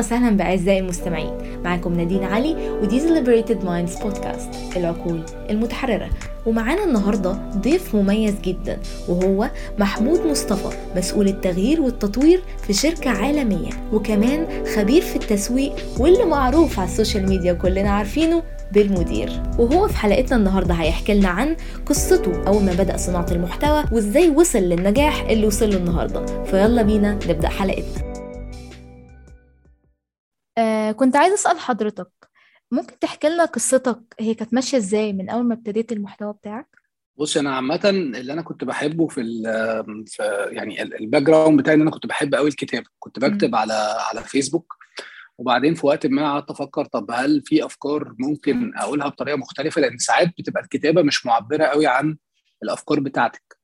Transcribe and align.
وسهلا 0.00 0.36
بأعزائي 0.36 0.78
المستمعين. 0.78 1.32
معاكم 1.64 1.92
نادين 1.92 2.24
علي 2.24 2.56
ودي 2.82 3.00
Liberated 3.00 3.60
Minds 3.64 4.02
بودكاست 4.02 4.48
العقول 4.76 5.22
المتحررة. 5.50 6.08
ومعانا 6.46 6.84
النهاردة 6.84 7.32
ضيف 7.56 7.94
مميز 7.94 8.34
جدا 8.44 8.78
وهو 9.08 9.50
محمود 9.78 10.26
مصطفى 10.26 10.76
مسؤول 10.96 11.28
التغيير 11.28 11.80
والتطوير 11.80 12.42
في 12.66 12.72
شركة 12.72 13.10
عالمية 13.10 13.70
وكمان 13.92 14.46
خبير 14.76 15.02
في 15.02 15.16
التسويق 15.16 15.72
واللي 15.98 16.24
معروف 16.24 16.78
على 16.78 16.88
السوشيال 16.88 17.28
ميديا 17.28 17.52
كلنا 17.52 17.90
عارفينه 17.90 18.42
بالمدير. 18.72 19.42
وهو 19.58 19.88
في 19.88 19.96
حلقتنا 19.96 20.36
النهارده 20.36 20.74
هيحكي 20.74 21.14
لنا 21.14 21.28
عن 21.28 21.56
قصته 21.86 22.42
أول 22.46 22.62
ما 22.62 22.72
بدأ 22.72 22.96
صناعة 22.96 23.26
المحتوى 23.30 23.84
وإزاي 23.92 24.30
وصل 24.30 24.58
للنجاح 24.58 25.22
اللي 25.22 25.46
وصل 25.46 25.70
له 25.70 25.76
النهارده. 25.76 26.44
فيلا 26.44 26.82
بينا 26.82 27.18
نبدأ 27.28 27.48
حلقتنا. 27.48 28.09
كنت 30.92 31.16
عايزة 31.16 31.34
أسأل 31.34 31.58
حضرتك 31.58 32.10
ممكن 32.70 32.98
تحكي 32.98 33.28
لنا 33.28 33.44
قصتك؟ 33.44 34.00
هي 34.20 34.34
كانت 34.34 34.54
ماشية 34.54 34.78
إزاي 34.78 35.12
من 35.12 35.30
أول 35.30 35.44
ما 35.44 35.54
ابتديت 35.54 35.92
المحتوى 35.92 36.32
بتاعك؟ 36.32 36.68
بص 37.16 37.36
أنا 37.36 37.54
عامه 37.56 37.80
اللي 37.84 38.32
أنا 38.32 38.42
كنت 38.42 38.64
بحبه 38.64 39.08
في, 39.08 39.22
في 40.06 40.46
يعني 40.52 40.82
ال 40.82 41.22
background 41.22 41.60
بتاعي 41.60 41.76
إن 41.76 41.80
أنا 41.80 41.90
كنت 41.90 42.06
بحب 42.06 42.34
قوي 42.34 42.48
الكتابة. 42.48 42.86
كنت 42.98 43.18
بكتب 43.18 43.50
م. 43.50 43.54
على 43.54 43.96
على 44.10 44.24
فيسبوك 44.24 44.74
وبعدين 45.38 45.74
في 45.74 45.86
وقت 45.86 46.06
ما 46.06 46.32
قعدت 46.32 46.50
أفكر 46.50 46.84
طب 46.84 47.10
هل 47.10 47.42
في 47.44 47.64
أفكار 47.64 48.14
ممكن 48.18 48.72
أقولها 48.76 49.08
بطريقة 49.08 49.36
مختلفة؟ 49.36 49.80
لأن 49.80 49.98
ساعات 49.98 50.28
بتبقى 50.38 50.62
الكتابة 50.62 51.02
مش 51.02 51.26
معبرة 51.26 51.64
قوي 51.64 51.86
عن 51.86 52.16
الأفكار 52.62 53.00
بتاعتك. 53.00 53.59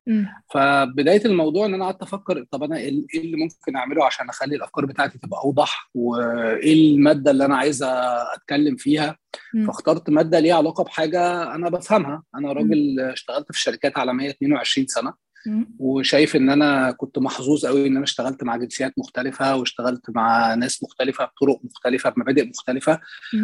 فبداية 0.54 1.24
الموضوع 1.24 1.66
إن 1.66 1.74
أنا 1.74 1.84
قعدت 1.84 2.02
أفكر 2.02 2.44
طب 2.50 2.62
أنا 2.62 2.76
إيه 2.76 2.88
اللي 3.14 3.36
ممكن 3.36 3.76
أعمله 3.76 4.04
عشان 4.04 4.28
أخلي 4.28 4.56
الأفكار 4.56 4.86
بتاعتي 4.86 5.18
تبقى 5.18 5.40
أوضح؟ 5.44 5.90
وإيه 5.94 6.72
المادة 6.94 7.30
اللي 7.30 7.44
أنا 7.44 7.56
عايز 7.56 7.82
أتكلم 8.36 8.76
فيها؟ 8.76 9.18
م. 9.54 9.66
فاخترت 9.66 10.10
مادة 10.10 10.38
ليها 10.40 10.54
علاقة 10.54 10.84
بحاجة 10.84 11.54
أنا 11.54 11.68
بفهمها. 11.70 12.22
أنا 12.34 12.52
راجل 12.52 13.00
اشتغلت 13.00 13.52
في 13.52 13.60
شركات 13.60 13.98
عالمية 13.98 14.30
22 14.30 14.86
سنة. 14.86 15.26
وشايف 15.78 16.36
إن 16.36 16.50
أنا 16.50 16.90
كنت 16.90 17.18
محظوظ 17.18 17.66
قوي 17.66 17.86
إن 17.86 17.96
أنا 17.96 18.04
اشتغلت 18.04 18.44
مع 18.44 18.56
جنسيات 18.56 18.92
مختلفة 18.98 19.56
واشتغلت 19.56 20.10
مع 20.10 20.54
ناس 20.54 20.82
مختلفة 20.82 21.24
بطرق 21.24 21.60
مختلفة 21.64 22.10
بمبادئ 22.10 22.48
مختلفة. 22.48 23.00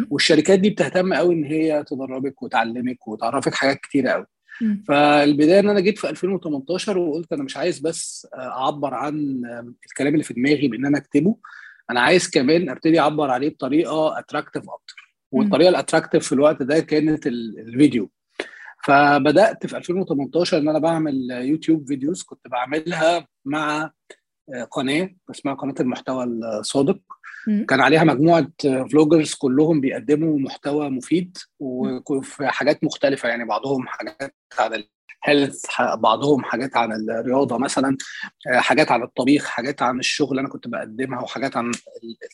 والشركات 0.09 0.59
دي 0.59 0.69
بتهتم 0.69 1.13
قوي 1.13 1.33
إن 1.35 1.43
هي 1.43 1.83
تدربك 1.87 2.43
وتعلمك 2.43 3.07
وتعرفك 3.07 3.53
حاجات 3.53 3.77
كتيرة 3.77 4.09
قوي 4.11 4.25
فالبداية 4.87 5.59
إن 5.59 5.69
أنا 5.69 5.79
جيت 5.79 5.97
في 5.99 6.09
2018 6.09 6.97
وقلت 6.97 7.33
أنا 7.33 7.43
مش 7.43 7.57
عايز 7.57 7.79
بس 7.79 8.27
أعبر 8.35 8.93
عن 8.93 9.41
الكلام 9.89 10.13
اللي 10.13 10.23
في 10.23 10.33
دماغي 10.33 10.67
بإن 10.67 10.85
أنا 10.85 10.97
أكتبه 10.97 11.35
أنا 11.89 11.99
عايز 12.01 12.29
كمان 12.29 12.69
أبتدي 12.69 12.99
أعبر 12.99 13.29
عليه 13.29 13.49
بطريقة 13.49 14.19
attractive 14.19 14.63
أكتر. 14.69 15.15
والطريقة 15.31 15.69
ال 15.69 15.74
attractive 15.74 16.25
في 16.27 16.31
الوقت 16.31 16.63
ده 16.63 16.79
كانت 16.79 17.27
الفيديو. 17.27 18.11
فبدأت 18.85 19.65
في 19.67 19.77
2018 19.77 20.57
إن 20.57 20.69
أنا 20.69 20.79
بعمل 20.79 21.31
يوتيوب 21.31 21.87
videos 21.87 22.23
كنت 22.23 22.47
بعملها 22.47 23.27
مع 23.45 23.91
قناة 24.71 25.09
اسمها 25.31 25.53
قناة 25.53 25.75
المحتوى 25.79 26.23
الصادق. 26.23 26.99
كان 27.67 27.81
عليها 27.81 28.03
مجموعة 28.03 28.47
vloggers 28.61 29.33
كلهم 29.33 29.81
بيقدموا 29.81 30.39
محتوى 30.39 30.89
مفيد 30.89 31.37
وفي 31.59 32.47
حاجات 32.47 32.83
مختلفة 32.83 33.29
يعني 33.29 33.45
بعضهم 33.45 33.87
حاجات 33.87 34.33
عن 34.59 34.83
ال 35.27 35.32
health 35.32 35.65
بعضهم 35.95 36.43
حاجات 36.43 36.77
عن 36.77 36.91
الرياضة 36.91 37.57
مثلا 37.57 37.97
حاجات 38.47 38.91
عن 38.91 39.03
الطبيخ 39.03 39.45
حاجات 39.45 39.81
عن 39.81 39.99
الشغل 39.99 40.39
أنا 40.39 40.49
كنت 40.49 40.67
بقدمها 40.67 41.21
وحاجات 41.21 41.57
عن 41.57 41.71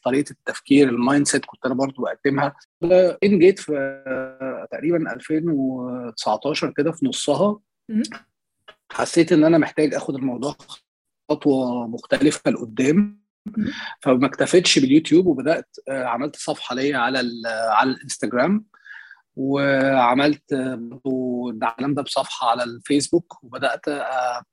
طريقة 0.06 0.32
التفكير 0.32 0.90
ال 0.90 1.28
mindset 1.28 1.46
كنت 1.46 1.66
أنا 1.66 1.74
برضو 1.74 2.02
بقدمها. 2.02 2.56
ان 3.24 3.40
جيت 3.40 3.60
في 3.60 3.74
تقريبا 4.72 5.14
2019 5.14 6.74
كده 6.78 6.92
في 6.92 7.06
نصها 7.06 7.60
حسيت 8.92 9.32
إن 9.32 9.44
أنا 9.44 9.58
محتاج 9.58 9.94
أخد 9.94 10.16
الموضوع 10.16 10.56
خطوة 11.30 11.88
مختلفة 11.88 12.52
لقدام. 12.52 13.19
فما 14.02 14.26
اكتفيتش 14.28 14.80
باليوتيوب 14.80 15.28
وبدأت 15.28 15.76
عملت 15.90 16.36
صفحة 16.36 16.76
ليا 16.76 16.98
على 16.98 17.20
على 17.72 17.92
الإنستجرام 17.92 18.66
وعملت 19.36 20.54
برضه 20.54 21.50
الكلام 21.50 21.94
ده 21.94 22.02
بصفحة 22.02 22.50
على 22.50 22.64
الفيسبوك 22.64 23.44
وبدأت 23.44 23.82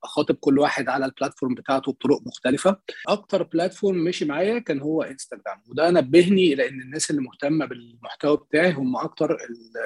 أخاطب 0.05 0.35
كل 0.35 0.59
واحد 0.59 0.89
على 0.89 1.05
البلاتفورم 1.07 1.55
بتاعته 1.55 1.93
بطرق 1.93 2.21
مختلفة. 2.27 2.77
أكتر 3.09 3.43
بلاتفورم 3.43 4.05
مشي 4.05 4.25
معايا 4.25 4.59
كان 4.59 4.81
هو 4.81 5.03
إنستجرام 5.03 5.63
وده 5.69 5.91
نبهني 5.91 6.53
إلى 6.53 6.69
ان 6.69 6.81
الناس 6.81 7.11
اللي 7.11 7.23
مهتمة 7.23 7.67
بالمحتوى 7.67 8.37
بتاعي 8.37 8.73
هم 8.73 8.97
أكتر 8.97 9.37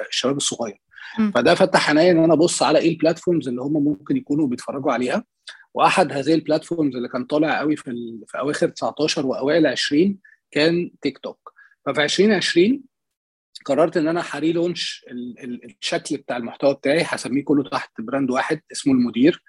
الشباب 0.09 0.37
الصغير. 0.37 0.81
فده 1.35 1.55
فتح 1.55 1.89
عينيا 1.89 2.11
إن 2.11 2.23
أنا 2.23 2.33
أبص 2.33 2.63
على 2.63 2.79
إيه 2.79 2.89
البلاتفورمز 2.89 3.47
اللي 3.47 3.61
هم 3.61 3.73
ممكن 3.83 4.17
يكونوا 4.17 4.47
بيتفرجوا 4.47 4.91
عليها. 4.91 5.23
وأحد 5.73 6.11
هذه 6.11 6.33
البلاتفورمز 6.33 6.95
اللي 6.95 7.07
كان 7.09 7.25
طالع 7.25 7.59
قوي 7.59 7.75
في, 7.75 8.19
في 8.27 8.39
أواخر 8.39 8.69
19 8.69 9.25
وأوائل 9.25 9.67
20 9.67 10.17
كان 10.51 10.91
تيك 11.01 11.17
توك 11.17 11.53
ففي 11.85 12.03
2020 12.03 12.81
قررت 13.65 13.97
إن 13.97 14.07
أنا 14.07 14.23
ه 14.31 14.51
relaunch 14.51 15.05
الشكل 15.79 16.17
بتاع 16.17 16.37
المحتوى 16.37 16.73
بتاعي 16.73 17.03
هسميه 17.07 17.43
كله 17.43 17.69
تحت 17.69 18.01
brand 18.01 18.31
واحد 18.31 18.61
اسمه 18.71 18.93
المدير. 18.93 19.43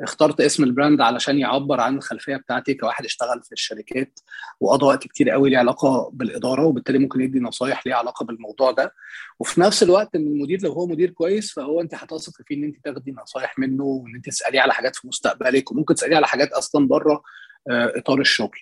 اخترت 0.00 0.40
اسم 0.40 0.64
ال 0.64 0.70
brand 0.70 1.00
علشان 1.00 1.38
يعبر 1.38 1.80
عن 1.80 1.96
الخلفية 1.96 2.36
بتاعتي 2.36 2.74
كواحد 2.74 3.04
اشتغل 3.04 3.42
في 3.42 3.52
الشركات 3.52 4.20
وقضى 4.60 4.86
وقت 4.86 5.06
كتير 5.06 5.30
قوي 5.30 5.50
ليه 5.50 5.58
علاقة 5.58 6.10
بالإدارة 6.12 6.64
وبالتالي 6.66 6.98
ممكن 6.98 7.20
يدي 7.20 7.40
نصايح 7.40 7.86
ليها 7.86 7.96
علاقة 7.96 8.24
بالموضوع 8.26 8.70
ده. 8.70 8.94
وفي 9.40 9.60
نفس 9.60 9.82
الوقت 9.82 10.14
إن 10.14 10.26
المدير 10.26 10.62
لو 10.62 10.72
هو 10.72 10.86
مدير 10.86 11.10
كويس 11.10 11.52
فهو 11.52 11.80
أنت 11.80 11.94
هتثقي 11.94 12.44
فيه 12.46 12.56
إن 12.56 12.64
أنت 12.64 12.76
تاخدي 12.84 13.12
نصايح 13.22 13.58
منه 13.58 13.84
وإن 13.84 14.14
أنت 14.14 14.26
تسأليه 14.26 14.60
على 14.60 14.74
حاجات 14.74 14.96
في 14.96 15.08
مستقبلك 15.08 15.72
وممكن 15.72 15.94
تسأليه 15.94 16.16
على 16.16 16.26
حاجات 16.26 16.52
أصلا 16.52 16.88
بره. 16.88 17.22
إطار 17.70 18.20
الشغل. 18.20 18.58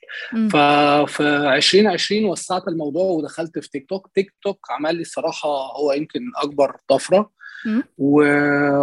ففي 0.53 1.22
2020 1.56 2.25
وسعت 2.25 2.69
الموضوع 2.69 3.04
ودخلت 3.10 3.59
في 3.59 3.70
تيك 3.70 3.88
توك. 3.88 4.10
تيك 4.15 4.32
توك 4.42 4.66
عمل 4.70 4.94
لي 4.94 5.00
الصراحه 5.00 5.48
هو 5.48 5.92
يمكن 5.92 6.20
أكبر 6.37 6.76
طفرة. 6.88 7.31
و... 7.98 8.22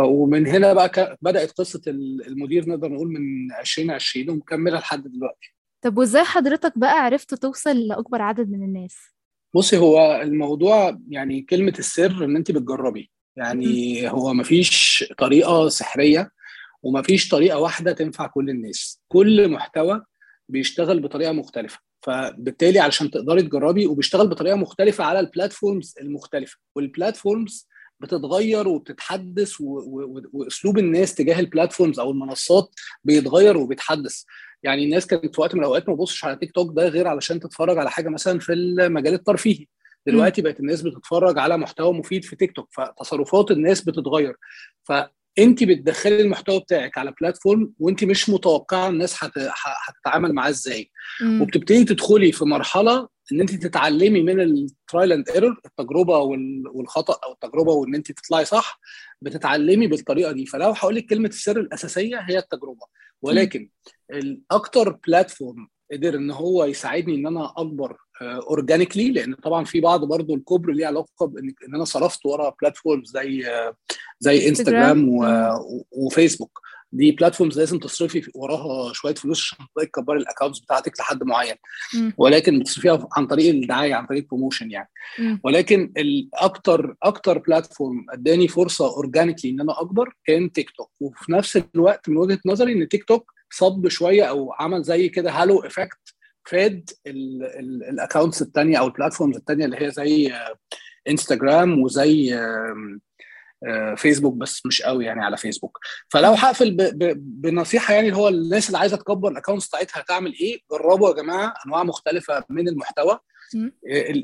ومن 0.03 0.47
هنا 0.47 0.73
بقى 0.73 1.17
بدأت 1.21 1.51
قصة 1.51 1.81
المدير 2.27 2.69
نقدر 2.69 2.89
نقول 2.89 3.07
من 3.07 3.51
2020 3.59 4.29
ومكملة 4.29 4.79
لحد 4.79 5.03
دلوقتي. 5.03 5.55
طب 5.81 5.97
وإزاي 5.97 6.23
حضرتك 6.23 6.73
بقى 6.77 6.99
عرفت 6.99 7.33
توصل 7.33 7.77
لأكبر 7.77 8.21
عدد 8.21 8.51
من 8.51 8.63
الناس؟ 8.63 8.95
بصي 9.55 9.77
هو 9.77 10.21
الموضوع 10.21 10.97
يعني 11.09 11.41
كلمة 11.41 11.73
السر 11.79 12.25
إن 12.25 12.35
انت 12.35 12.51
بتجربي. 12.51 13.11
يعني 13.35 14.09
هو 14.09 14.33
مفيش 14.33 15.03
طريقة 15.17 15.69
سحرية 15.69 16.29
ومفيش 16.83 17.29
طريقة 17.29 17.59
واحدة 17.59 17.91
تنفع 17.91 18.27
كل 18.27 18.49
الناس. 18.49 19.01
كل 19.07 19.49
محتوى 19.51 20.01
بيشتغل 20.51 20.99
بطريقة 20.99 21.31
مختلفة. 21.31 21.79
فبالتالي 22.01 22.79
علشان 22.79 23.11
تقدري 23.11 23.41
تجربي 23.41 23.87
وبيشتغل 23.87 24.27
بطريقة 24.27 24.55
مختلفة 24.55 25.03
على 25.03 25.19
ال 25.19 25.27
platforms 25.27 25.95
المختلفة. 26.01 26.57
وال 26.75 26.92
platforms 26.92 27.67
بتتغير 27.99 28.67
وبتتحدث 28.67 29.55
وأسلوب 30.33 30.77
الناس 30.77 31.15
تجاه 31.15 31.39
ال 31.39 31.45
platforms 31.45 31.99
أو 31.99 32.11
المنصات 32.11 32.69
بيتغير 33.03 33.57
وبيتحدث. 33.57 34.23
يعني 34.63 34.83
الناس 34.83 35.07
كانت 35.07 35.35
في 35.35 35.41
وقت 35.41 35.55
من 35.55 35.59
الأوقات 35.59 35.89
ما 35.89 35.95
تبصش 35.95 36.25
على 36.25 36.35
تيك 36.35 36.51
توك 36.51 36.75
ده 36.75 36.87
غير 36.87 37.07
علشان 37.07 37.39
تتفرج 37.39 37.77
على 37.77 37.91
حاجة 37.91 38.09
مثلا 38.09 38.39
في 38.39 38.53
المجال 38.53 39.13
الترفيهي. 39.13 39.65
دلوقتي 40.07 40.41
بقت 40.41 40.59
الناس 40.59 40.81
بتتفرج 40.81 41.37
على 41.37 41.57
محتوى 41.57 41.93
مفيد 41.93 42.25
في 42.25 42.35
تيك 42.35 42.51
توك 42.51 42.67
فتصرفات 42.71 43.51
الناس 43.51 43.81
بتتغير. 43.81 44.35
ف 44.83 44.91
انت 45.39 45.63
بتدخلي 45.63 46.21
المحتوى 46.21 46.59
بتاعك 46.59 46.97
على 46.97 47.13
platform 47.21 47.73
وانت 47.79 48.03
مش 48.03 48.29
متوقعة 48.29 48.89
الناس 48.89 49.15
هتتعامل 49.23 50.33
معاه 50.33 50.49
إزاي. 50.49 50.91
وبتبتدي 51.41 51.83
تدخلي 51.83 52.31
في 52.31 52.45
مرحلة 52.45 53.07
ان 53.31 53.41
انت 53.41 53.51
تتعلمي 53.55 54.21
من 54.21 54.41
ال 54.41 54.53
trial 54.53 55.11
and 55.11 55.29
error 55.29 55.61
التجربة 55.65 56.17
والخطأ 56.73 57.19
أو 57.23 57.31
التجربة 57.33 57.71
وان 57.71 57.95
انت 57.95 58.11
تطلعي 58.11 58.45
صح 58.45 58.79
بتتعلمي 59.21 59.87
بالطريقة 59.87 60.31
دي. 60.31 60.45
فلو 60.45 60.69
هقول 60.69 60.95
لك 60.95 61.05
كلمة 61.05 61.29
السر 61.29 61.59
الأساسية 61.59 62.17
هي 62.17 62.37
التجربة. 62.37 62.85
ولكن 63.21 63.69
الاكتر 64.11 64.89
platform 65.07 65.67
قدر 65.91 66.15
إن 66.15 66.31
هو 66.31 66.65
يساعدني 66.65 67.15
إن 67.15 67.27
أنا 67.27 67.53
أكبر 67.57 67.97
organically 68.21 69.11
لأن 69.11 69.33
طبعا 69.33 69.65
في 69.65 69.81
بعض 69.81 70.05
برضو 70.05 70.35
الكبر 70.35 70.71
ليه 70.71 70.87
علاقة 70.87 71.27
بان 71.27 71.53
إن 71.67 71.75
أنا 71.75 71.85
صرفت 71.85 72.25
ورا 72.25 72.53
platform 72.61 73.03
زي 73.03 73.45
زي 74.19 74.49
انستغرام 74.49 75.07
وفيسبوك 75.91 76.61
دي 76.93 77.11
platforms 77.11 77.59
لازم 77.59 77.79
تصرفي 77.79 78.31
وراها 78.35 78.93
شوية 78.93 79.15
فلوس 79.15 79.39
عشان 79.39 79.65
تقدري 79.75 79.85
تكبري 79.87 80.19
ال 80.19 80.24
accounts 80.24 80.59
بتاعتك 80.59 80.99
لحد 80.99 81.23
معين. 81.23 81.55
م. 81.95 82.11
ولكن 82.17 82.59
بتصرفيها 82.59 83.07
عن 83.17 83.27
طريق 83.27 83.53
الدعاية 83.53 83.93
عن 83.93 84.05
طريق 84.05 84.21
ال 84.21 84.26
promotion 84.26 84.71
يعني. 84.71 84.89
م. 85.19 85.37
ولكن 85.43 85.93
الاكتر 85.97 86.95
أكتر 87.03 87.37
platform 87.37 88.05
أداني 88.09 88.47
فرصة 88.47 88.85
organically 88.95 89.51
إن 89.51 89.61
أنا 89.61 89.81
أكبر 89.81 90.13
كان 90.25 90.51
تيك 90.51 90.69
توك 90.69 90.91
وفي 90.99 91.31
نفس 91.31 91.61
الوقت 91.75 92.09
من 92.09 92.17
وجهة 92.17 92.39
نظري 92.45 92.73
إن 92.73 92.87
تيك 92.89 93.03
توك 93.03 93.31
صب 93.53 93.87
شوية 93.87 94.23
أو 94.23 94.53
عمل 94.53 94.83
زي 94.83 95.09
كده 95.09 95.31
halo 95.31 95.59
effect 95.59 96.15
فاد 96.45 96.89
ال 97.89 97.95
accounts 97.95 98.41
الثانية 98.41 98.77
أو 98.79 98.87
ال 98.87 98.92
platforms 98.92 99.35
الثانية 99.35 99.65
اللي 99.65 99.77
هي 99.85 99.91
زي 99.91 100.33
انستغرام 101.09 101.79
وزي 101.81 102.39
فيسبوك 103.95 104.33
بس 104.35 104.65
مش 104.65 104.81
قوي 104.81 105.05
يعني 105.05 105.25
على 105.25 105.37
فيسبوك 105.37 105.77
فلو 106.09 106.31
هقفل 106.31 106.77
بنصيحة 107.17 107.93
يعني 107.93 108.07
اللي 108.07 108.17
هو 108.19 108.27
الناس 108.27 108.67
اللي 108.67 108.77
عايزة 108.77 108.97
تكبر 108.97 109.31
ال 109.31 109.35
accounts 109.35 109.67
بتاعتها 109.67 110.01
تعمل 110.01 110.33
إيه؟ 110.33 110.59
جربوا 110.71 111.09
يا 111.09 111.15
جماعة 111.15 111.53
أنواع 111.67 111.83
مختلفة 111.83 112.43
من 112.49 112.67
المحتوى. 112.67 113.19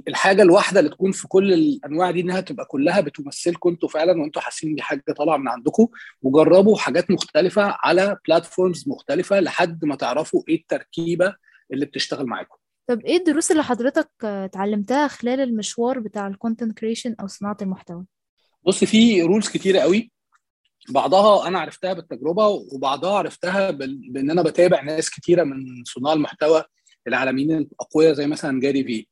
الحاجة 0.08 0.42
الواحدة 0.42 0.80
اللي 0.80 0.92
تكون 0.92 1.12
في 1.12 1.28
كل 1.28 1.54
الأنواع 1.54 2.12
دي 2.12 2.22
إنها 2.22 2.42
تبقى 2.42 2.66
كلها 2.66 3.02
بتمثلكم 3.02 3.70
أنتوا 3.70 3.90
فعلا 3.90 4.22
وأنتوا 4.22 4.42
حاسين 4.42 4.76
دي 4.76 4.82
حاجة 4.82 5.04
طالعة 5.18 5.38
من 5.38 5.48
عندكم. 5.48 5.88
وجربوا 6.22 6.78
حاجات 6.78 7.12
مختلفة 7.12 7.76
على 7.84 8.18
platforms 8.28 8.84
مختلفة 8.88 9.40
لحد 9.40 9.86
ما 9.86 9.96
تعرفوا 9.96 10.44
إيه 10.50 10.56
التركيبة 10.62 11.36
اللي 11.74 11.86
بتشتغل 11.86 12.26
معاكم. 12.26 12.58
طب 12.88 13.00
إيه 13.06 13.18
الدروس 13.18 13.52
اللي 13.52 13.64
حضرتك 13.64 14.10
اتعلمتها 14.24 15.08
خلال 15.08 15.40
المشوار 15.42 16.00
بتاع 16.00 16.28
ال 16.28 16.34
content 16.34 16.78
creation 16.78 17.16
أو 17.20 17.28
صناعة 17.28 17.58
المحتوى؟ 17.62 18.06
بص 18.64 18.84
في 18.84 19.22
rules 19.22 19.50
كتيرة 19.50 19.80
قوي. 19.80 20.12
بعضها 20.90 21.48
أنا 21.48 21.60
عرفتها 21.60 21.94
بالتجربة 21.94 22.48
وبعضها 22.48 23.18
عرفتها 23.18 23.72
بإن 24.12 24.32
أنا 24.32 24.42
بتابع 24.42 24.82
ناس 24.82 25.10
كتيرة 25.10 25.44
من 25.44 25.84
صناع 25.84 26.14
المحتوى 26.14 26.64
العالميين 27.08 27.58
الأقوياء 27.58 28.14
زي 28.14 28.28
مثلا 28.28 28.60
جاري 28.60 28.84
في 28.84 29.08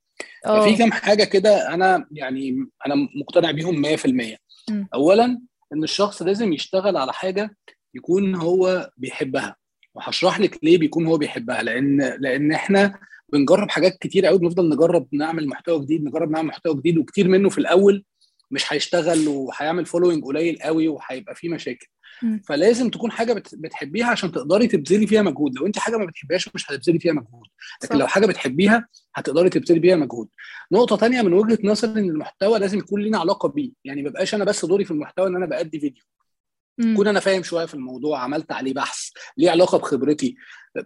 ففي 0.45 0.77
كام 0.77 0.91
حاجة 0.91 1.23
كده 1.23 1.73
أنا 1.73 2.07
يعني 2.11 2.67
أنا 2.85 2.95
مقتنع 3.15 3.51
بيهم 3.51 3.81
100% 3.81 4.37
م. 4.69 4.85
اولا 4.93 5.41
إن 5.73 5.83
الشخص 5.83 6.21
لازم 6.21 6.53
يشتغل 6.53 6.97
على 6.97 7.13
حاجة 7.13 7.57
يكون 7.93 8.35
هو 8.35 8.91
بيحبها. 8.97 9.55
وهشرح 9.95 10.39
لك 10.39 10.59
ليه 10.63 10.77
بيكون 10.77 11.05
هو 11.05 11.17
بيحبها. 11.17 11.63
لأن 11.63 12.15
لأن 12.19 12.51
إحنا 12.51 12.99
بنجرب 13.33 13.69
حاجات 13.69 13.97
كتير 14.01 14.25
قوي 14.25 14.39
بنفضل 14.39 14.69
نجرب 14.69 15.07
نعمل 15.13 15.47
محتوى 15.47 15.79
جديد 15.79 16.03
نجرب 16.03 16.31
نعمل 16.31 16.47
محتوى 16.47 16.75
جديد 16.75 16.97
وكتير 16.97 17.27
منه 17.27 17.49
في 17.49 17.57
الأول 17.57 18.03
مش 18.51 18.73
هيشتغل 18.73 19.27
وهيعمل 19.27 19.85
فولوينج 19.85 20.23
قليل 20.23 20.57
قوي 20.61 20.87
وهيبقى 20.87 21.35
فيه 21.35 21.49
مشاكل. 21.49 21.87
م. 22.23 22.37
فلازم 22.37 22.89
تكون 22.89 23.11
حاجة 23.11 23.43
بتحبيها 23.53 24.07
عشان 24.07 24.31
تقدري 24.31 24.67
تبذلي 24.67 25.07
فيها 25.07 25.21
مجهود. 25.21 25.55
لو 25.55 25.65
أنت 25.65 25.79
حاجة 25.79 25.97
ما 25.97 26.05
بتحبيهاش 26.05 26.49
مش 26.55 26.71
هتبذلي 26.71 26.99
فيها 26.99 27.13
مجهود. 27.13 27.47
لكن 27.83 27.95
صح. 27.95 27.99
لو 28.01 28.07
حاجة 28.07 28.25
بتحبيها 28.25 28.87
هتقدري 29.15 29.49
تبذلي 29.49 29.79
فيها 29.79 29.95
مجهود. 29.95 30.27
نقطة 30.71 30.95
تانية 30.95 31.21
من 31.21 31.33
وجهة 31.33 31.57
نظري 31.63 32.01
إن 32.01 32.09
المحتوى 32.09 32.59
لازم 32.59 32.77
يكون 32.77 33.01
لينا 33.01 33.17
علاقة 33.17 33.49
بيه. 33.49 33.71
يعني 33.85 34.03
ما 34.03 34.09
بقاش 34.09 34.35
أنا 34.35 34.43
بس 34.43 34.65
دوري 34.65 34.85
في 34.85 34.91
المحتوى 34.91 35.27
إن 35.27 35.35
أنا 35.35 35.45
بأدي 35.45 35.79
فيديو. 35.79 36.03
كون 36.95 37.07
أنا 37.07 37.19
فاهم 37.19 37.43
شوية 37.43 37.65
في 37.65 37.73
الموضوع 37.73 38.19
عملت 38.19 38.51
عليه 38.51 38.73
بحث 38.73 39.09
ليه 39.37 39.51
علاقة 39.51 39.77
بخبرتي. 39.77 40.35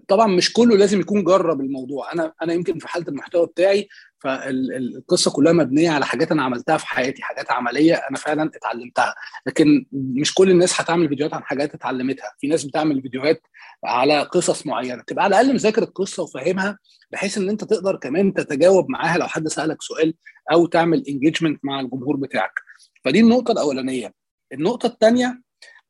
طبعا 0.08 0.28
مش 0.28 0.54
كله 0.54 0.78
لازم 0.78 1.00
يكون 1.00 1.24
جرب 1.24 1.62
الموضوع. 1.62 2.14
أنا 2.14 2.34
أنا 2.42 2.54
يمكن 2.54 2.80
في 2.80 2.88
حالة 2.88 3.08
المحتوى 3.08 3.48
بتاعي 3.48 3.88
فالقصة 4.20 5.32
كلها 5.32 5.54
مبنية 5.54 5.90
على 5.90 6.06
حاجات 6.06 6.32
أنا 6.32 6.44
عملتها 6.44 6.78
في 6.78 6.88
حياتي 6.88 7.22
حاجات 7.22 7.52
عملية 7.52 7.94
أنا 7.96 8.18
فعلا 8.18 8.52
اتعلمتها. 8.56 9.16
لكن 9.46 9.86
مش 9.92 10.34
كل 10.34 10.52
الناس 10.52 10.82
هتعمل 10.82 11.10
فيديوهات 11.10 11.34
عن 11.34 11.44
حاجات 11.44 11.74
اتعلمتها. 11.76 12.34
في 12.40 12.48
ناس 12.48 12.64
بتعمل 12.64 13.02
فيديوهات 13.02 13.42
على 13.86 14.22
قصص 14.22 14.66
معينة. 14.66 15.04
تبقى 15.08 15.24
على 15.24 15.42
الأقل 15.42 15.54
مذاكر 15.54 15.84
القصة 15.84 16.24
وفاهمها 16.24 16.78
بحيث 17.12 17.38
إن 17.38 17.50
أنت 17.50 17.64
تقدر 17.64 17.96
كمان 17.96 18.34
تتجاوب 18.34 18.90
معاها 18.90 19.18
لو 19.18 19.28
حد 19.28 19.48
سألك 19.48 19.82
سؤال 19.82 20.14
أو 20.52 20.66
تعمل 20.66 21.04
انجيجمنت 21.08 21.60
مع 21.64 21.80
الجمهور 21.80 22.16
بتاعك. 22.16 22.54
فدي 23.04 23.20
النقطة 23.20 23.52
الأولانية. 23.52 24.14
النقطة 24.54 24.88
الثانية 24.88 25.42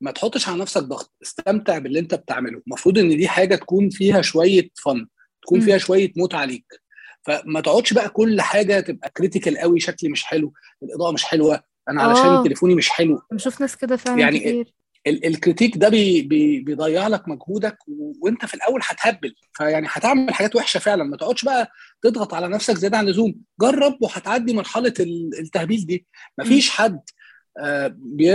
ما 0.01 0.11
تحطش 0.11 0.47
على 0.49 0.59
نفسك 0.61 0.83
ضغط 0.83 1.13
استمتع 1.23 1.77
باللي 1.77 1.99
انت 1.99 2.15
بتعمله. 2.15 2.61
المفروض 2.67 2.97
ان 2.97 3.09
دي 3.17 3.27
حاجة 3.27 3.55
تكون 3.55 3.89
فيها 3.89 4.21
شوية 4.21 4.69
fun 4.85 5.07
تكون 5.41 5.59
فيها 5.59 5.77
شوية 5.77 6.11
متعه 6.17 6.45
ليك 6.45 6.81
فما 7.25 7.61
تقعدش 7.61 7.93
بقى 7.93 8.09
كل 8.09 8.41
حاجة 8.41 8.79
تبقى 8.79 9.09
critical 9.17 9.57
قوي 9.57 9.79
شكلي 9.79 10.09
مش 10.09 10.23
حلو 10.23 10.53
الإضاءة 10.83 11.11
مش 11.11 11.23
حلوة 11.23 11.63
أنا 11.89 12.03
علشان 12.03 12.25
أوه. 12.25 12.43
تليفوني 12.43 12.75
مش 12.75 12.89
حلو. 12.89 13.21
بشوف 13.31 13.61
ناس 13.61 13.75
كده 13.77 13.97
فعلا 13.97 14.19
يعني 14.19 14.39
كتير. 14.39 14.73
ال 15.07 15.15
critique 15.15 15.77
ده 15.77 15.89
بي 15.89 16.21
بي 16.21 16.59
بيضيع 16.59 17.07
لك 17.07 17.27
مجهودك 17.27 17.77
وانت 18.21 18.45
في 18.45 18.53
الأول 18.53 18.81
هتهبل. 18.83 19.35
فيعني 19.53 19.87
هتعمل 19.91 20.33
حاجات 20.33 20.55
وحشة 20.55 20.77
فعلا. 20.77 21.03
ما 21.03 21.17
تقعدش 21.17 21.45
بقى 21.45 21.71
تضغط 22.01 22.33
على 22.33 22.47
نفسك 22.47 22.75
زيادة 22.77 22.97
عن 22.97 23.05
اللزوم. 23.07 23.35
جرب 23.61 23.97
وهتعدي 24.01 24.53
مرحلة 24.53 24.93
التهبيل 25.39 25.85
دي. 25.85 26.07
مفيش 26.37 26.69
حد 26.69 26.99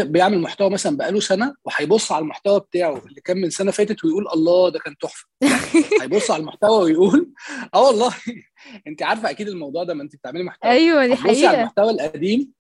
بيعمل 0.05 0.39
محتوى 0.39 0.71
مثلا 0.71 0.97
بقاله 0.97 1.21
سنة 1.21 1.55
وهيبص 1.65 2.13
على 2.13 2.23
المحتوى 2.23 2.61
بتاعه 2.61 3.03
اللي 3.07 3.21
كان 3.21 3.41
من 3.41 3.51
سنة 3.51 3.71
فاتت 3.71 4.05
ويقول 4.05 4.29
الله 4.35 4.69
ده 4.69 4.79
كان 4.79 4.97
تحفة. 4.99 5.27
هيبص 6.03 6.31
على 6.31 6.41
المحتوى 6.41 6.85
ويقول 6.85 7.33
آه 7.75 7.83
والله. 7.83 8.15
أنت 8.87 9.03
عارفة 9.03 9.31
أكيد 9.31 9.49
الموضوع 9.49 9.85
ده 9.85 9.95
ما 9.95 10.03
أنت 10.03 10.17
بتعملي 10.17 10.45
محتوى. 10.45 10.71
أيوه 10.71 11.07
دي 11.07 11.17
حقيقه 11.17 11.49
على 11.49 11.61
المحتوى 11.61 11.91
القديم. 11.91 12.53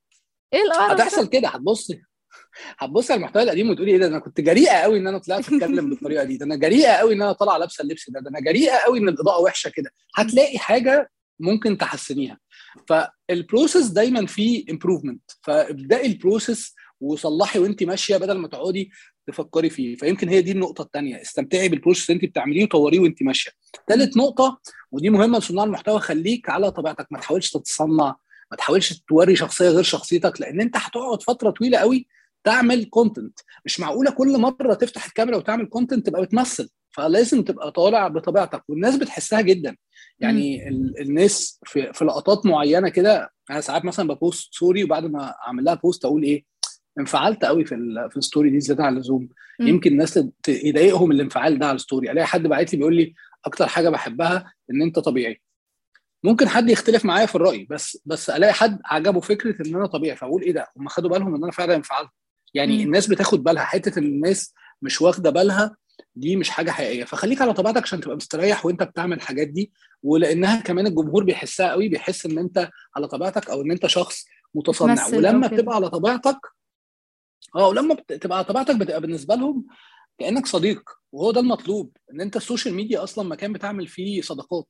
إيه 0.53 0.63
القرف 0.63 0.91
هتحصل 0.91 1.29
كده 1.29 1.49
هتبصي. 1.49 2.03
هتبصي 2.79 3.13
على 3.13 3.19
المحتوى 3.19 3.43
القديم 3.43 3.71
وتقولي 3.71 3.93
إيه 3.93 3.99
ده 3.99 4.07
أنا 4.07 4.19
كنت 4.19 4.41
جريئة 4.41 4.73
قوي 4.77 4.99
إن 4.99 5.07
أنا 5.07 5.19
طلعت 5.19 5.41
أتكلم 5.41 5.91
بالطريقة 5.91 6.25
دي. 6.25 6.37
ده 6.37 6.47
أنا 6.47 6.57
جريئة 6.57 6.93
قوي 6.93 7.15
إن 7.15 7.23
أنا 7.23 7.33
طالعه 7.33 7.59
لابسة 7.59 7.83
اللبس 7.83 8.11
ده. 8.11 8.21
ده 8.21 8.31
أنا 8.31 8.41
جريئة 8.41 8.77
قوي 8.77 8.99
إن 8.99 9.09
الإضاءة 9.09 9.41
وحشة 9.41 9.69
كده. 9.69 9.91
هتلاقي 10.15 10.59
حاجة 10.59 11.11
ممكن 11.41 11.79
تحسنيها. 11.79 12.39
فال 12.89 13.10
process 13.10 13.87
دايما 13.87 14.27
فيه 14.27 14.65
improvement 14.71 15.31
فابدأي 15.43 16.07
ال 16.07 16.15
process 16.15 16.75
وصلحي 17.01 17.59
وانت 17.59 17.83
ماشية 17.83 18.17
بدل 18.17 18.39
ما 18.39 18.49
تقعدي 18.49 18.91
تفكري 19.27 19.71
فيه. 19.71 19.97
فيمكن 19.97 20.29
هي 20.29 20.43
دي 20.43 20.53
النقطة 20.53 20.83
الثانية 20.83 21.23
استمتعي 21.23 21.69
بال 21.69 21.78
process 21.78 22.11
اللي 22.11 22.23
انت 22.23 22.31
بتعمليه 22.31 22.65
وطوريه 22.65 23.01
وانت 23.01 23.23
ماشية. 23.23 23.51
ثالث 23.89 24.17
نقطة 24.17 24.61
ودي 24.93 25.11
مهمة 25.11 25.39
لصناع 25.39 25.65
المحتوى 25.65 26.01
خليك 26.01 26.49
على 26.51 26.71
طبيعتك. 26.71 27.07
ما 27.11 27.19
تحاولش 27.19 27.51
تتصنع 27.51 28.17
ما 28.51 28.57
تحاولش 28.57 28.93
توري 29.09 29.37
شخصية 29.37 29.69
غير 29.69 29.83
شخصيتك 29.83 30.41
لأن 30.41 30.61
انت 30.61 30.77
هتقعد 30.77 31.23
فترة 31.23 31.51
طويلة 31.51 31.79
قوي 31.79 32.07
تعمل 32.45 32.85
content 32.85 33.39
مش 33.65 33.81
معقولة 33.81 34.11
كل 34.11 34.39
مرة 34.39 34.75
تفتح 34.75 35.07
الكاميرا 35.07 35.37
وتعمل 35.37 35.67
content 35.67 36.07
تبقى 36.07 36.23
بتمثل. 36.23 36.69
فلازم 36.97 37.43
تبقى 37.43 37.73
طالع 37.73 38.09
بطبيعتك 38.09 38.63
والناس 38.69 38.97
بتحسها 38.97 39.41
جدا. 39.41 39.77
يعني 40.21 40.69
ال- 40.69 41.01
الناس 41.01 41.61
في, 41.67 41.93
في 41.93 42.05
لقطات 42.05 42.47
معينة 42.47 42.89
كده 42.89 43.31
أنا 43.51 43.61
ساعات 43.61 43.85
مثلا 43.85 44.09
ب 44.15 44.23
post 44.23 44.55
story 44.55 44.85
وبعد 44.85 45.05
ما 45.05 45.35
أعمل 45.47 45.65
لها 45.65 45.75
post 45.75 46.05
أقول 46.05 46.23
إيه 46.23 46.45
انفعلت 47.01 47.45
قوي 47.45 47.65
في 47.65 47.77
في 48.11 48.17
ال 48.17 48.22
story 48.22 48.51
دي 48.51 48.61
زيادة 48.61 48.85
عن 48.85 48.95
اللزوم. 48.97 49.29
يمكن 49.61 49.93
الناس 49.93 50.25
يضايقهم 50.49 51.11
الانفعال 51.13 51.59
ده 51.59 51.67
على 51.67 51.77
ال 51.77 51.82
story 51.82 52.11
ألاقي 52.11 52.27
حد 52.27 52.43
باعت 52.43 52.73
لي 52.73 52.79
بيقول 52.79 52.97
لي 52.97 53.15
أكتر 53.45 53.67
حاجة 53.67 53.89
بحبها 53.89 54.53
إن 54.71 54.83
أنت 54.83 54.99
طبيعي. 54.99 55.41
ممكن 56.25 56.49
حد 56.49 56.71
يختلف 56.71 57.05
معايا 57.05 57.27
في 57.27 57.35
الرأي 57.35 57.67
بس 57.71 57.99
بس 58.05 58.31
ألاقي 58.31 58.53
حد 58.53 58.79
عجبه 58.85 59.21
فكرة 59.21 59.67
إن 59.69 59.75
أنا 59.75 59.87
طبيعي 59.87 60.17
فأقول 60.17 60.43
إيه 60.43 60.53
ده؟ 60.53 60.67
هم 60.77 60.89
خدوا 60.89 61.11
بالهم 61.11 61.35
إن 61.35 61.43
أنا 61.43 61.53
فعلا 61.53 61.75
انفعلت. 61.75 62.09
يعني 62.55 62.79
م. 62.79 62.81
الناس 62.87 63.07
بتاخد 63.07 63.43
بالها 63.45 63.65
حتة 63.65 63.99
إن 63.99 64.05
الناس 64.05 64.55
مش 64.83 65.03
واخدة 65.03 65.31
بالها 65.31 65.77
دي 66.17 66.37
مش 66.37 66.51
حاجة 66.51 66.71
حقيقية. 66.71 67.05
فخليك 67.05 67.43
على 67.43 67.53
طبيعتك 67.55 67.83
عشان 67.83 68.01
تبقى 68.01 68.17
مستريح 68.17 68.67
وانت 68.67 68.83
بتعمل 68.83 69.17
الحاجات 69.17 69.49
دي. 69.49 69.73
ولأنها 70.03 70.61
كمان 70.61 70.87
الجمهور 70.87 71.25
بيحسها 71.25 71.71
قوي 71.71 71.89
بيحس 71.89 72.27
إن 72.27 72.39
أنت 72.39 72.71
على 72.97 73.09
طبيعتك 73.09 73.51
أو 73.51 73.63
إن 73.63 73.71
أنت 73.71 73.87
شخص 73.87 74.25
متصنع. 74.55 74.93
ولما 75.19 75.47
بتبقى 75.47 75.75
على 75.77 75.91
طبيعتك 75.91 76.39
آه 77.57 77.69
ولما 77.69 77.95
بتبقى 77.95 78.37
على 78.39 78.45
طبيعتك 78.47 78.77
بتبقى 78.77 79.01
بالنسبة 79.01 79.35
لهم 79.35 79.67
كأنك 80.19 80.47
صديق 80.47 80.83
وهو 81.13 81.31
ده 81.31 81.41
المطلوب. 81.41 81.97
إن 82.13 82.21
أنت 82.21 82.37
السوشيال 82.37 82.75
ميديا 82.75 83.03
أصلا 83.03 83.29
مكان 83.29 83.53
بتعمل 83.53 83.87
فيه 83.87 84.21
صداقات. 84.21 84.69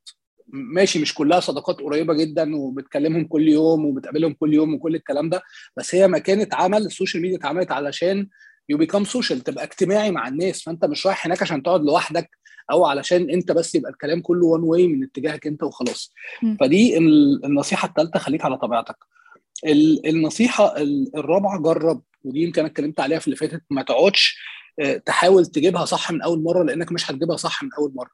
ماشي 0.48 0.98
مش 0.98 1.14
كلها 1.14 1.40
صداقات 1.40 1.80
قريبة 1.80 2.14
جدا 2.14 2.56
وبتكلمهم 2.56 3.24
كل 3.26 3.48
يوم 3.48 3.84
وبتقابلهم 3.84 4.32
كل 4.32 4.54
يوم 4.54 4.74
وكل 4.74 4.94
الكلام 4.94 5.28
ده 5.28 5.42
بس 5.76 5.94
هي 5.94 6.08
مكان 6.08 6.40
اتعمل 6.40 6.86
السوشيال 6.86 7.22
ميديا 7.22 7.36
اتعملت 7.36 7.72
علشان 7.72 8.28
you 8.68 8.78
become 8.78 9.04
social 9.04 9.40
تبقى 9.40 9.64
اجتماعي 9.64 10.10
مع 10.10 10.28
الناس. 10.28 10.62
فأنت 10.62 10.84
مش 10.84 11.06
رايح 11.06 11.26
هناك 11.26 11.42
عشان 11.42 11.62
تقعد 11.62 11.80
لوحدك 11.84 12.30
أو 12.70 12.84
علشان 12.86 13.30
أنت 13.30 13.52
بس 13.52 13.74
يبقى 13.74 13.90
الكلام 13.90 14.20
كله 14.20 14.46
one 14.46 14.62
way 14.62 14.86
من 14.86 15.04
اتجاهك 15.04 15.46
أنت 15.46 15.62
وخلاص. 15.62 16.12
م. 16.42 16.56
فدي 16.56 16.98
النصيحة 17.44 17.88
الثالثه 17.88 18.18
خليك 18.18 18.44
على 18.44 18.56
طبيعتك. 18.58 18.96
النصيحة 20.06 20.74
الرابعة 21.16 21.58
جرب 21.62 22.02
ودي 22.24 22.40
يمكن 22.42 22.60
أنا 22.60 22.70
اتكلمت 22.70 23.00
عليها 23.00 23.18
في 23.18 23.26
اللي 23.26 23.36
فاتت 23.36 23.62
ما 23.70 23.82
تقعدش 23.82 24.38
تحاول 25.06 25.46
تجيبها 25.46 25.84
صح 25.84 26.10
من 26.12 26.22
أول 26.22 26.42
مرة 26.42 26.62
لأنك 26.62 26.92
مش 26.92 27.10
هتجيبها 27.10 27.36
صح 27.36 27.62
من 27.62 27.70
أول 27.78 27.92
مرة. 27.94 28.10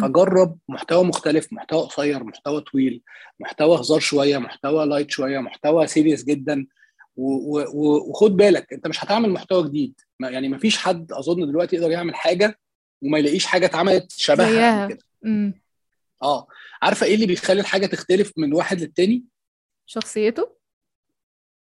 فجرب 0.00 0.58
محتوى 0.68 1.04
مختلف 1.04 1.52
محتوى 1.52 1.82
قصير 1.82 2.24
محتوى 2.24 2.60
طويل 2.60 3.02
محتوى 3.40 3.80
هزار 3.80 4.00
شوية 4.00 4.38
محتوى 4.38 4.86
light 4.86 5.10
شوية 5.10 5.38
محتوى 5.38 5.86
serious 5.86 6.24
جدا. 6.24 6.66
وخد 7.16 8.36
بالك 8.36 8.72
انت 8.72 8.86
مش 8.86 9.04
هتعمل 9.04 9.30
محتوى 9.30 9.68
جديد. 9.68 10.00
يعني 10.20 10.48
ما 10.48 10.58
فيش 10.58 10.78
حد 10.78 11.12
أظن 11.12 11.46
دلوقتي 11.46 11.76
يقدر 11.76 11.90
يعمل 11.90 12.14
حاجة 12.14 12.58
وما 13.02 13.18
يلاقيش 13.18 13.46
حاجة 13.46 13.66
اتعملت 13.66 14.12
شبهها 14.12 14.88
كده. 14.88 14.98
آه. 16.22 16.46
عارفة 16.82 17.06
إيه 17.06 17.14
اللي 17.14 17.26
بيخلي 17.26 17.60
الحاجة 17.60 17.86
تختلف 17.86 18.32
من 18.36 18.54
واحد 18.54 18.80
للتاني؟ 18.80 19.24
شخصيته؟ 19.86 20.54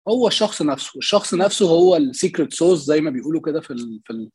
هو 0.08 0.28
الشخص 0.28 0.62
نفسه. 0.62 0.98
الشخص 0.98 1.34
نفسه 1.34 1.70
هو 1.70 1.96
ال 1.98 2.06
secret 2.06 2.54
sauce 2.54 2.86
زي 2.86 3.02
ما 3.02 3.10
بيقولوا 3.10 3.42
كده 3.42 3.62
في 3.62 3.72
ال 3.72 4.02
في 4.06 4.14
ال 4.14 4.30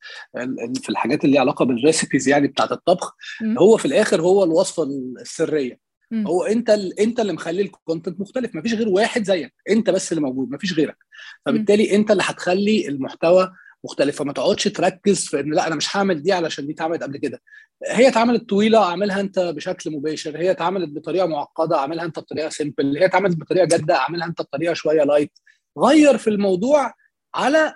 في 0.75 0.89
الحاجات 0.89 1.23
اللي 1.23 1.31
ليها 1.33 1.41
علاقة 1.41 1.65
بال 1.65 1.79
recipes 1.79 2.27
يعني 2.27 2.47
بتاعة 2.47 2.71
الطبخ. 2.71 3.15
م. 3.41 3.59
هو 3.59 3.77
في 3.77 3.85
الآخر 3.85 4.21
هو 4.21 4.43
الوصفة 4.43 4.83
السرية. 5.21 5.79
هو 6.27 6.43
انت 6.43 6.69
ال... 6.69 6.99
انت 6.99 7.19
اللي 7.19 7.33
مخلي 7.33 7.61
ال 7.61 7.68
content 7.68 8.19
مختلف. 8.19 8.55
مفيش 8.55 8.73
غير 8.73 8.89
واحد 8.89 9.23
زيك. 9.23 9.53
انت 9.69 9.89
بس 9.89 10.11
اللي 10.11 10.21
موجود 10.21 10.51
مفيش 10.51 10.73
غيرك. 10.73 10.97
فبالتالي 11.45 11.95
انت 11.95 12.11
اللي 12.11 12.23
هتخلي 12.25 12.87
المحتوى 12.87 13.51
مختلف. 13.83 14.19
فما 14.19 14.33
تقعدش 14.33 14.63
تركز 14.63 15.25
في 15.27 15.39
إن 15.39 15.53
لا 15.53 15.67
أنا 15.67 15.75
مش 15.75 15.97
هعمل 15.97 16.23
دي 16.23 16.33
علشان 16.33 16.67
دي 16.67 16.73
اتعملت 16.73 17.03
قبل 17.03 17.17
كده. 17.17 17.41
هي 17.87 18.07
اتعملت 18.07 18.49
طويلة 18.49 18.83
أعملها 18.83 19.21
أنت 19.21 19.39
بشكل 19.39 19.91
مباشر. 19.91 20.37
هي 20.37 20.51
اتعملت 20.51 20.89
بطريقة 20.89 21.27
معقدة 21.27 21.77
أعملها 21.77 22.05
أنت 22.05 22.19
بطريقة 22.19 22.49
simple 22.49 22.97
هي 22.97 23.05
اتعملت 23.05 23.37
بطريقة 23.37 23.65
جادة 23.65 23.95
أعملها 23.95 24.27
أنت 24.27 24.41
بطريقة 24.41 24.73
شوية 24.73 25.03
light 25.03 25.31
غير 25.79 26.17
في 26.17 26.29
الموضوع 26.29 26.93
على 27.35 27.75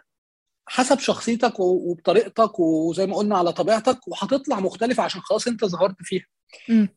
حسب 0.67 0.99
شخصيتك 0.99 1.59
وبطريقتك 1.59 2.59
وزي 2.59 3.07
ما 3.07 3.15
قلنا 3.15 3.37
على 3.37 3.53
طبيعتك 3.53 4.07
وهتطلع 4.07 4.59
مختلفة 4.59 5.03
عشان 5.03 5.21
خلاص 5.21 5.47
أنت 5.47 5.65
ظهرت 5.65 5.95
فيها. 5.99 6.25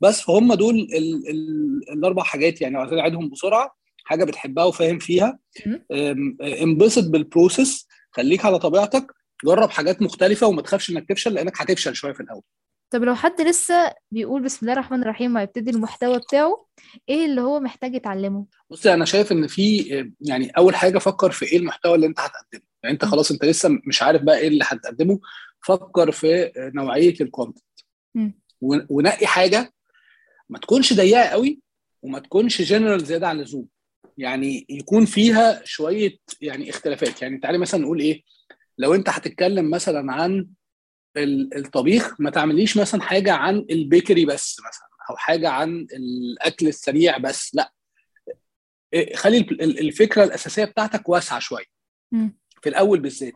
بس 0.00 0.20
فهم 0.20 0.54
دول 0.54 0.74
ال 0.74 1.30
ال 1.30 1.80
الأربع 1.92 2.22
حاجات 2.22 2.60
يعني 2.60 2.76
عايزين 2.78 2.98
اعيدهم 2.98 3.28
بسرعة 3.30 3.76
حاجة 4.04 4.24
بتحبها 4.24 4.64
وفاهم 4.64 4.98
فيها. 4.98 5.38
أم، 5.92 6.36
انبسط 6.40 7.10
بالبروسيس 7.10 7.86
خليك 8.10 8.44
على 8.44 8.58
طبيعتك 8.58 9.06
جرب 9.44 9.70
حاجات 9.70 10.02
مختلفة 10.02 10.46
وما 10.46 10.62
تخافش 10.62 10.90
إنك 10.90 11.08
تفشل 11.08 11.34
لأنك 11.34 11.60
هتفشل 11.62 11.94
شوية 11.94 12.12
في 12.12 12.20
الأول. 12.20 12.42
طب 12.90 13.02
لو 13.04 13.14
حد 13.14 13.40
لسه 13.40 13.94
بيقول 14.10 14.42
بسم 14.42 14.58
الله 14.62 14.72
الرحمن 14.72 15.02
الرحيم 15.02 15.36
وهيبتدي 15.36 15.70
المحتوى 15.70 16.18
بتاعه 16.18 16.66
إيه 17.08 17.24
اللي 17.26 17.40
هو 17.40 17.60
محتاج 17.60 17.94
يتعلمه؟ 17.94 18.46
بصي 18.70 18.94
أنا 18.94 19.04
شايف 19.04 19.32
إن 19.32 19.46
في 19.46 19.78
يعني 20.20 20.50
أول 20.50 20.74
حاجة 20.74 20.98
فكر 20.98 21.30
في 21.30 21.44
إيه 21.44 21.58
المحتوى 21.58 21.94
اللي 21.94 22.06
أنت 22.06 22.20
هتقدمه. 22.20 22.62
يعني 22.82 22.94
أنت. 22.94 23.04
خلاص 23.04 23.30
أنت 23.30 23.44
لسه 23.44 23.68
مش 23.86 24.02
عارف 24.02 24.22
بقى 24.22 24.38
إيه 24.38 24.48
اللي 24.48 24.64
هتقدمه. 24.66 25.20
فكر 25.66 26.10
في 26.12 26.52
نوعية 26.74 27.14
ال 27.20 27.26
content 27.26 27.64
ونقي 28.62 29.26
حاجة 29.26 29.72
ما 30.48 30.58
تكونش 30.58 30.92
ضيقة 30.92 31.22
قوي 31.24 31.60
وما 32.02 32.18
تكونش 32.18 32.62
جنرال 32.62 33.04
زيادة 33.04 33.28
عن 33.28 33.36
اللزوم. 33.38 33.66
يعني 34.18 34.66
يكون 34.68 35.04
فيها 35.04 35.60
شوية 35.64 36.16
يعني 36.40 36.70
اختلافات. 36.70 37.22
يعني 37.22 37.38
تعالي 37.38 37.58
مثلا 37.58 37.80
نقول 37.80 38.00
إيه 38.00 38.22
لو 38.78 38.94
أنت 38.94 39.08
هتتكلم 39.08 39.70
مثلا 39.70 40.12
عن 40.12 40.46
ال- 41.16 41.56
الطبيخ 41.56 42.20
ما 42.20 42.30
تعمليش 42.30 42.76
مثلا 42.76 43.02
حاجة 43.02 43.32
عن 43.32 43.66
ال 43.70 43.78
bakery 43.78 44.24
بس 44.24 44.60
مثلا 44.60 44.88
أو 45.10 45.16
حاجة 45.16 45.48
عن 45.48 45.86
الأكل 45.92 46.68
السريع 46.68 47.18
بس 47.18 47.54
لأ. 47.54 47.72
خلي 49.14 49.38
ال- 49.38 49.62
ال- 49.62 49.78
الفكرة 49.80 50.24
الأساسية 50.24 50.64
بتاعتك 50.64 51.08
واسعة 51.08 51.38
شوية. 51.38 51.64
في 52.62 52.68
الأول 52.68 53.00
بالذات. 53.00 53.32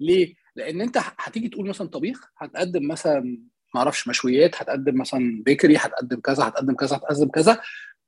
ليه؟ 0.00 0.34
لأن 0.56 0.80
أنت 0.80 0.98
هتيجي 1.18 1.48
تقول 1.48 1.68
مثلا 1.68 1.88
طبيخ 1.88 2.24
هتقدم 2.38 2.88
مثلا 2.88 3.38
ما 3.74 3.80
أعرفش 3.80 4.08
مشويات 4.08 4.56
هتقدم 4.62 5.00
مثلا 5.00 5.42
بيكري 5.46 5.76
هتقدم 5.76 6.20
كذا 6.20 6.48
هتقدم 6.48 6.74
كذا 6.74 6.96
هتقدم 6.96 7.28
كذا. 7.28 7.60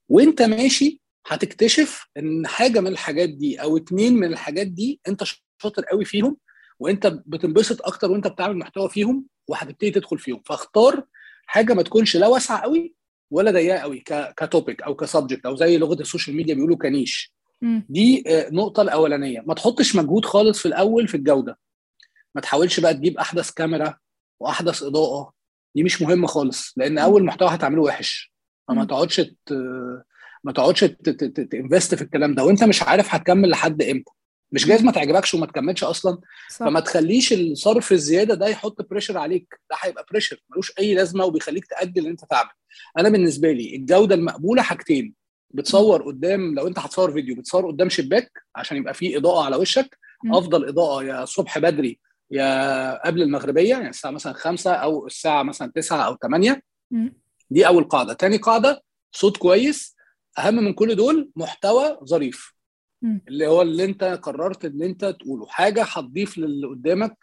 وانت 0.09 0.43
ماشي 0.43 1.01
هتكتشف 1.27 2.07
إن 2.17 2.47
حاجة 2.47 2.81
من 2.81 2.87
الحاجات 2.87 3.29
دي 3.29 3.63
أو 3.63 3.77
اتنين 3.77 4.15
من 4.17 4.33
الحاجات 4.33 4.67
دي 4.67 5.01
أنت 5.09 5.25
شاطر 5.63 5.85
قوي 5.85 6.05
فيهم 6.05 6.37
وأنت 6.79 7.07
بتنبسط 7.07 7.83
أكتر 7.87 8.11
وأنت 8.11 8.27
بتعمل 8.27 8.57
محتوى 8.59 8.89
فيهم 8.89 9.25
وهتبتدي 9.49 9.91
تدخل 9.91 10.19
فيهم. 10.19 10.43
فاختار 10.47 11.05
حاجة 11.47 11.75
ما 11.75 11.83
تكونش 11.83 12.17
لا 12.17 12.27
واسعة 12.27 12.61
قوي 12.61 12.95
ولا 13.31 13.51
ضيقة 13.51 13.79
قوي 13.79 14.05
ك 14.37 14.45
topic 14.45 14.83
أو 14.83 14.95
ك 14.95 15.01
subject 15.01 15.47
أو 15.47 15.57
زي 15.57 15.79
لغة 15.79 16.01
السوشيال 16.01 16.37
ميديا 16.37 16.55
بيقولوا 16.55 16.77
ك 16.77 16.85
niche. 16.85 17.35
دي 17.89 18.25
آه، 18.27 18.49
النقطة 18.49 18.83
الأولانية. 18.83 19.43
ما 19.47 19.55
تحطش 19.55 19.97
مجهود 19.97 20.25
خالص 20.25 20.59
في 20.59 20.67
الأول 20.67 21.09
في 21.09 21.17
الجودة. 21.17 21.59
ما 22.35 22.41
تحاولش 22.41 22.81
بقى 22.81 22.95
تجيب 22.95 23.19
أحدث 23.19 23.51
كاميرا 23.51 23.97
وأحدث 24.41 24.83
إضاءة 24.83 25.33
دي 25.75 25.83
مش 25.83 26.03
مهمة 26.03 26.27
خالص 26.27 26.75
لأن 26.77 26.99
أول 26.99 27.25
محتوى 27.25 27.49
هتعمله 27.49 27.83
وحش. 27.83 28.33
فما. 28.69 28.85
تقعدش. 28.85 29.21
ما 30.45 30.53
تقعدش 30.53 30.81
ت 31.51 31.57
invest 31.57 31.95
في 31.95 32.03
الكلام 32.03 32.35
ده. 32.35 32.45
وأنت 32.45 32.65
مش 32.65 32.83
عارف 32.83 33.15
هتكمل 33.15 33.51
لحد 33.51 33.83
إمتى. 33.83 34.11
مش 34.53 34.67
جايز 34.67 34.83
ما 34.83 34.93
تعجبكش 34.93 35.35
وما 35.35 35.47
تكملش 35.47 35.85
أصلا. 35.85 36.19
صح. 36.51 36.59
فما 36.59 36.81
تخليش 36.81 37.33
الصرف 37.33 37.93
الزيادة 37.93 38.35
ده 38.35 38.47
يحط 38.47 38.91
pressure 38.91 39.19
عليك. 39.19 39.61
ده 39.71 39.77
هيبقى 39.81 40.07
pressure 40.11 40.43
ملوش 40.51 40.73
أي 40.79 40.95
لازمة 40.95 41.25
وبيخليك 41.25 41.67
تأجل 41.67 42.05
إن 42.05 42.11
أنت 42.11 42.25
تعمل 42.25 42.51
أنا 42.99 43.09
بالنسبة 43.09 43.53
لي 43.53 43.77
الجودة 43.77 44.15
المقبولة 44.15 44.63
حاجتين. 44.63 45.15
بتصور 45.51 46.03
قدام 46.03 46.55
لو 46.55 46.67
أنت 46.67 46.79
هتصور 46.79 47.13
فيديو 47.13 47.35
بتصور 47.37 47.67
قدام 47.67 47.89
شباك 47.89 48.33
عشان 48.57 48.77
يبقى 48.77 48.95
فيه 48.95 49.17
إضاءة 49.19 49.45
على 49.45 49.57
وشك. 49.57 49.99
أفضل 50.33 50.69
إضاءة 50.69 51.05
يا 51.05 51.23
الصبح 51.23 51.59
بدري 51.59 52.01
يا 52.31 53.07
قبل 53.07 53.23
المغربية 53.23 53.69
يعني 53.71 53.89
الساعة 53.89 54.11
مثلا 54.11 54.33
5 54.33 54.73
أو 54.73 55.07
الساعة 55.07 55.43
مثلا 55.43 55.73
9 55.75 56.07
أو 56.07 56.15
8 56.15 56.63
مم. 56.91 57.15
دي 57.51 57.67
أول 57.67 57.85
قاعدة. 57.85 58.13
تاني 58.13 58.37
قاعدة 58.37 58.83
صوت 59.13 59.37
كويس. 59.37 59.97
أهم 60.39 60.55
من 60.55 60.73
كل 60.73 60.95
دول 60.95 61.31
محتوى 61.37 61.99
ظريف. 62.05 62.55
اللي 63.29 63.47
هو 63.47 63.63
اللي 63.63 63.85
أنت 63.85 64.05
قررت 64.05 64.65
إن 64.65 64.83
أنت 64.83 65.05
تقوله. 65.05 65.47
حاجة 65.47 65.83
هتضيف 65.83 66.39
للي 66.39 66.67
قدامك 66.67 67.17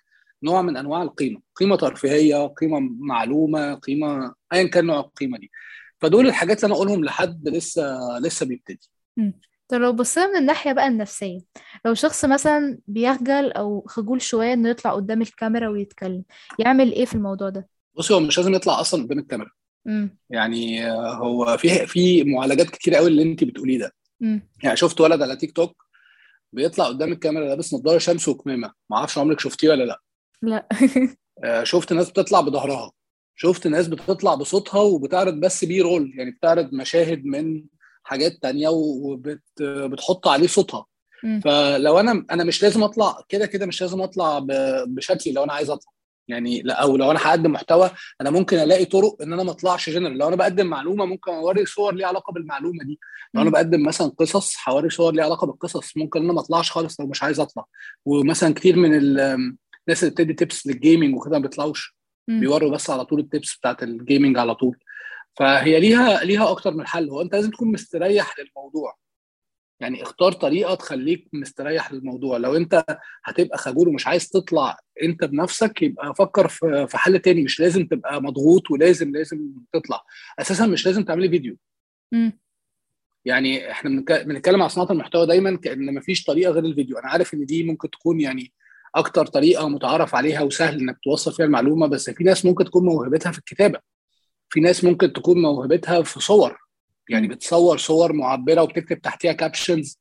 نوع 0.43 0.61
من 0.61 0.77
أنواع 0.77 1.01
القيمة. 1.01 1.41
قيمة 1.55 1.75
ترفيهية 1.75 2.47
قيمة 2.47 2.79
معلومة 2.99 3.73
قيمة 3.73 4.33
ايا 4.53 4.67
كان 4.67 4.85
نوع 4.85 4.99
القيمة 4.99 5.37
دي. 5.37 5.51
فدول 6.01 6.27
الحاجات 6.27 6.57
اللي 6.57 6.67
أنا 6.67 6.75
أقولهم 6.75 7.05
لحد 7.05 7.49
لسه 7.49 7.99
لسه 8.19 8.45
بيبتدي. 8.45 8.89
طب 9.67 9.77
لو 9.77 9.93
بصينا 9.93 10.27
من 10.27 10.35
الناحية 10.35 10.73
بقى 10.73 10.87
النفسية 10.87 11.39
لو 11.85 11.93
شخص 11.93 12.25
مثلا 12.25 12.79
بيخجل 12.87 13.51
أو 13.51 13.83
خجول 13.87 14.21
شوية 14.21 14.53
إنه 14.53 14.69
يطلع 14.69 14.93
قدام 14.93 15.21
الكاميرا 15.21 15.67
ويتكلم 15.67 16.23
يعمل 16.59 16.91
إيه 16.91 17.05
في 17.05 17.15
الموضوع 17.15 17.49
ده؟ 17.49 17.69
بصي 17.95 18.13
هو 18.13 18.19
مش 18.19 18.37
لازم 18.37 18.53
يطلع 18.53 18.81
أصلا 18.81 19.03
قدام 19.03 19.19
الكاميرا 19.19 19.49
مم. 19.85 20.17
يعني 20.29 20.91
آه، 20.91 21.13
هو 21.15 21.57
في 21.57 21.87
في 21.87 22.23
معالجات 22.23 22.69
كتير 22.69 22.95
قوي 22.95 23.07
اللي 23.07 23.23
انت 23.23 23.43
بتقوليه 23.43 23.79
ده 23.79 23.91
مم. 24.21 24.41
يعني 24.63 24.77
شفت 24.77 25.01
ولد 25.01 25.21
على 25.21 25.35
تيك 25.35 25.51
توك 25.51 25.83
بيطلع 26.53 26.87
قدام 26.87 27.11
الكاميرا 27.11 27.45
لابس 27.45 27.73
نظارة 27.73 27.97
شمس 27.97 28.27
وكمامة 28.27 28.73
ما 28.89 28.97
أعرفش 28.97 29.17
عمرك 29.17 29.39
شفتيه 29.39 29.69
ولا 29.69 29.83
لا 29.83 30.01
لا 30.41 30.67
آه، 31.43 31.63
شفت 31.63 31.93
ناس 31.93 32.09
بتطلع 32.09 32.41
بظهرها 32.41 32.91
شفت 33.35 33.67
ناس 33.67 33.87
بتطلع 33.87 34.35
بصوتها 34.35 34.81
وبتعرض 34.81 35.33
بس 35.33 35.65
B-roll 35.65 36.13
يعني 36.17 36.31
بتعرض 36.31 36.73
مشاهد 36.73 37.25
من 37.25 37.63
حاجات 38.07 38.31
تانية 38.41 38.69
وبتحط 38.69 40.27
عليه 40.27 40.47
صوتها. 40.47 40.85
فلو 41.43 41.99
أنا 41.99 42.25
أنا 42.31 42.43
مش 42.43 42.63
لازم 42.63 42.83
أطلع 42.83 43.21
كده 43.29 43.45
كده 43.45 43.65
مش 43.65 43.81
لازم 43.81 44.01
أطلع 44.01 44.39
بشكلي 44.87 45.33
لو 45.33 45.43
أنا 45.43 45.53
عايز 45.53 45.69
أطلع. 45.69 45.91
يعني 46.27 46.61
لا 46.61 46.73
أو 46.73 46.97
لو 46.97 47.11
أنا 47.11 47.19
هقدم 47.23 47.51
محتوى 47.51 47.89
أنا 48.21 48.29
ممكن 48.29 48.57
ألاقي 48.57 48.85
طرق 48.85 49.21
إن 49.21 49.33
أنا 49.33 49.43
ما 49.43 49.51
أطلعش 49.51 49.89
جنرال 49.89 50.17
لو 50.17 50.27
أنا 50.27 50.35
بقدم 50.35 50.67
معلومة 50.67 51.05
ممكن 51.05 51.31
أوري 51.31 51.65
صور 51.65 51.93
ليها 51.95 52.07
علاقة 52.07 52.33
بالمعلومة 52.33 52.83
دي. 52.83 52.99
لو 53.33 53.41
أنا. 53.41 53.49
بقدم 53.49 53.83
مثلا 53.87 54.07
قصص 54.07 54.55
هوري 54.69 54.89
صور 54.89 55.13
ليها 55.13 55.25
علاقة 55.25 55.47
بالقصص. 55.47 55.97
ممكن 55.97 56.23
أنا 56.23 56.33
ما 56.33 56.39
أطلعش 56.39 56.71
خالص 56.71 56.99
لو 56.99 57.07
مش 57.07 57.23
عايز 57.23 57.39
أطلع. 57.39 57.65
ومثلا 58.05 58.53
كتير 58.53 58.75
من 58.75 58.97
ال- 58.97 59.19
الناس 59.87 60.03
اللي 60.03 60.11
بتدي 60.11 60.33
tips 60.33 60.67
لل 60.67 60.79
gaming 60.79 61.15
وكده 61.15 61.31
ما 61.39 61.41
بيطلعوش. 61.41 61.97
بيوروا 62.27 62.71
بس 62.71 62.89
على 62.89 63.05
طول 63.05 63.19
ال 63.19 63.26
tips 63.26 63.55
بتاعت 63.57 63.83
ال 63.83 63.91
gaming 63.91 64.37
على 64.37 64.55
طول. 64.55 64.77
فهي 65.39 65.79
ليها 65.79 66.23
ليها 66.23 66.51
أكتر 66.51 66.73
من 66.73 66.87
حل. 66.87 67.09
هو 67.09 67.21
أنت 67.21 67.35
لازم 67.35 67.51
تكون 67.51 67.71
مستريح 67.71 68.35
للموضوع. 68.39 68.97
يعني 69.79 70.03
اختار 70.03 70.31
طريقة 70.31 70.75
تخليك 70.75 71.27
مستريح 71.33 71.91
للموضوع. 71.93 72.37
لو 72.37 72.55
أنت 72.55 72.83
هتبقى 73.25 73.57
خجول 73.57 73.87
ومش 73.87 74.07
عايز 74.07 74.29
تطلع 74.29 74.79
أنت 75.03 75.23
بنفسك 75.23 75.81
يبقى 75.81 76.15
فكر 76.15 76.47
في 76.87 76.97
حل 76.97 77.19
تاني. 77.19 77.43
مش 77.43 77.59
لازم 77.59 77.85
تبقى 77.87 78.21
مضغوط 78.21 78.71
ولازم 78.71 79.11
لازم 79.11 79.51
تطلع. 79.73 80.03
أساسا 80.39 80.65
مش 80.65 80.85
لازم 80.85 81.03
تعملي 81.03 81.29
فيديو. 81.29 81.57
مم. 82.11 82.39
يعني 83.25 83.71
إحنا 83.71 83.89
بنتكلم 84.09 84.61
عن 84.61 84.69
صناعة 84.69 84.91
المحتوى 84.91 85.25
دايما 85.27 85.57
كأن 85.57 85.93
مفيش 85.95 86.23
طريقة 86.23 86.51
غير 86.51 86.65
الفيديو. 86.65 86.97
أنا 86.97 87.07
عارف 87.07 87.33
إن 87.33 87.45
دي 87.45 87.63
ممكن 87.63 87.89
تكون 87.89 88.21
يعني 88.21 88.53
أكتر 88.95 89.25
طريقة 89.25 89.69
متعارف 89.69 90.15
عليها 90.15 90.41
وسهل 90.41 90.79
إنك 90.79 90.97
توصل 91.03 91.33
فيها 91.33 91.45
المعلومة 91.45 91.87
بس 91.87 92.09
في 92.09 92.23
ناس 92.23 92.45
ممكن 92.45 92.65
تكون 92.65 92.85
موهبتها 92.85 93.31
في 93.31 93.37
الكتابة. 93.37 93.79
في 94.49 94.59
ناس 94.59 94.83
ممكن 94.83 95.13
تكون 95.13 95.41
موهبتها 95.41 96.01
في 96.01 96.19
صور. 96.19 96.57
يعني. 97.09 97.27
بتصور 97.27 97.77
صور 97.77 98.13
معبرة 98.13 98.61
وبتكتب 98.61 99.01
تحتيها 99.01 99.31
كابشنز 99.33 99.99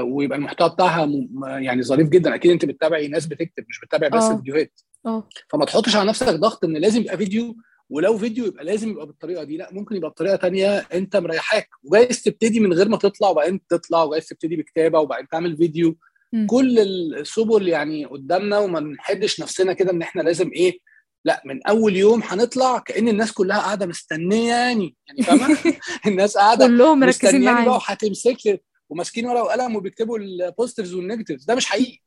ويبقى 0.00 0.38
المحتوى 0.38 0.68
بتاعها 0.68 1.06
م- 1.06 1.44
يعني 1.44 1.82
ظريف 1.82 2.08
جدا. 2.08 2.34
أكيد 2.34 2.50
أنت 2.50 2.64
بتتابعي 2.64 3.08
ناس 3.08 3.26
بتكتب 3.26 3.64
مش 3.68 3.80
بتتابع 3.80 4.08
بس 4.08 4.22
آه. 4.22 4.36
فيديوهات. 4.36 4.80
آه. 5.06 5.28
فما 5.48 5.64
تحطش 5.64 5.96
على 5.96 6.08
نفسك 6.08 6.28
ضغط 6.34 6.64
إن 6.64 6.76
لازم 6.76 7.00
يبقى 7.00 7.16
فيديو 7.16 7.56
ولو 7.90 8.18
فيديو 8.18 8.46
يبقى 8.46 8.64
لازم 8.64 8.90
يبقى 8.90 9.06
بالطريقة 9.06 9.44
دي. 9.44 9.56
لا 9.56 9.68
ممكن 9.72 9.96
يبقى 9.96 10.10
بطريقة 10.10 10.36
تانية 10.36 10.78
أنت 10.78 11.16
مريحاك 11.16 11.68
وجايز 11.84 12.22
تبتدي 12.22 12.60
من 12.60 12.72
غير 12.72 12.88
ما 12.88 12.96
تطلع 12.96 13.28
وبعدين 13.28 13.60
تطلع 13.68 14.02
وجايز 14.02 14.26
تبتدي 14.26 14.56
بكتابة 14.56 14.98
وبعدين 14.98 15.28
تعمل 15.28 15.56
فيديو. 15.56 15.96
مم. 16.32 16.46
كل 16.46 16.78
السبل 16.78 17.68
يعني 17.68 18.04
قدامنا 18.04 18.58
وما 18.58 18.80
نحدش 18.80 19.40
نفسنا 19.40 19.72
كده 19.72 19.90
إن 19.92 20.02
إحنا 20.02 20.22
لازم 20.22 20.50
إيه 20.56 20.78
لا 21.26 21.42
من 21.44 21.66
أول 21.66 21.96
يوم 21.96 22.22
هنطلع 22.22 22.78
كأن 22.78 23.08
الناس 23.08 23.32
كلها 23.32 23.58
قاعدة 23.58 23.86
مستنياني 23.86 24.96
يعني 25.08 25.22
فاهمة؟ 25.22 25.58
الناس 26.06 26.36
قاعدة 26.36 26.66
كلهم 26.66 27.00
مركزين 27.00 27.44
معايا. 27.44 27.68
وهتمسك 27.68 28.36
لي 28.46 28.60
وماسكين 28.90 29.26
ورقة 29.26 29.42
وقلم 29.42 29.76
وبيكتبوا 29.76 30.18
ال 30.18 30.26
positives 30.26 30.94
وال 30.94 31.03
negatives 31.03 31.44
ده 31.44 31.54
مش 31.54 31.66
حقيقي. 31.66 31.98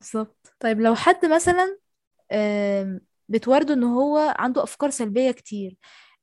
بالظبط. 0.00 0.54
طيب 0.60 0.80
لو 0.80 0.94
حد 0.94 1.26
مثلا 1.26 1.78
بتورده 3.28 3.74
إن 3.74 3.84
هو 3.84 4.34
عنده 4.38 4.62
أفكار 4.62 4.90
سلبية 4.90 5.30
كتير 5.30 5.76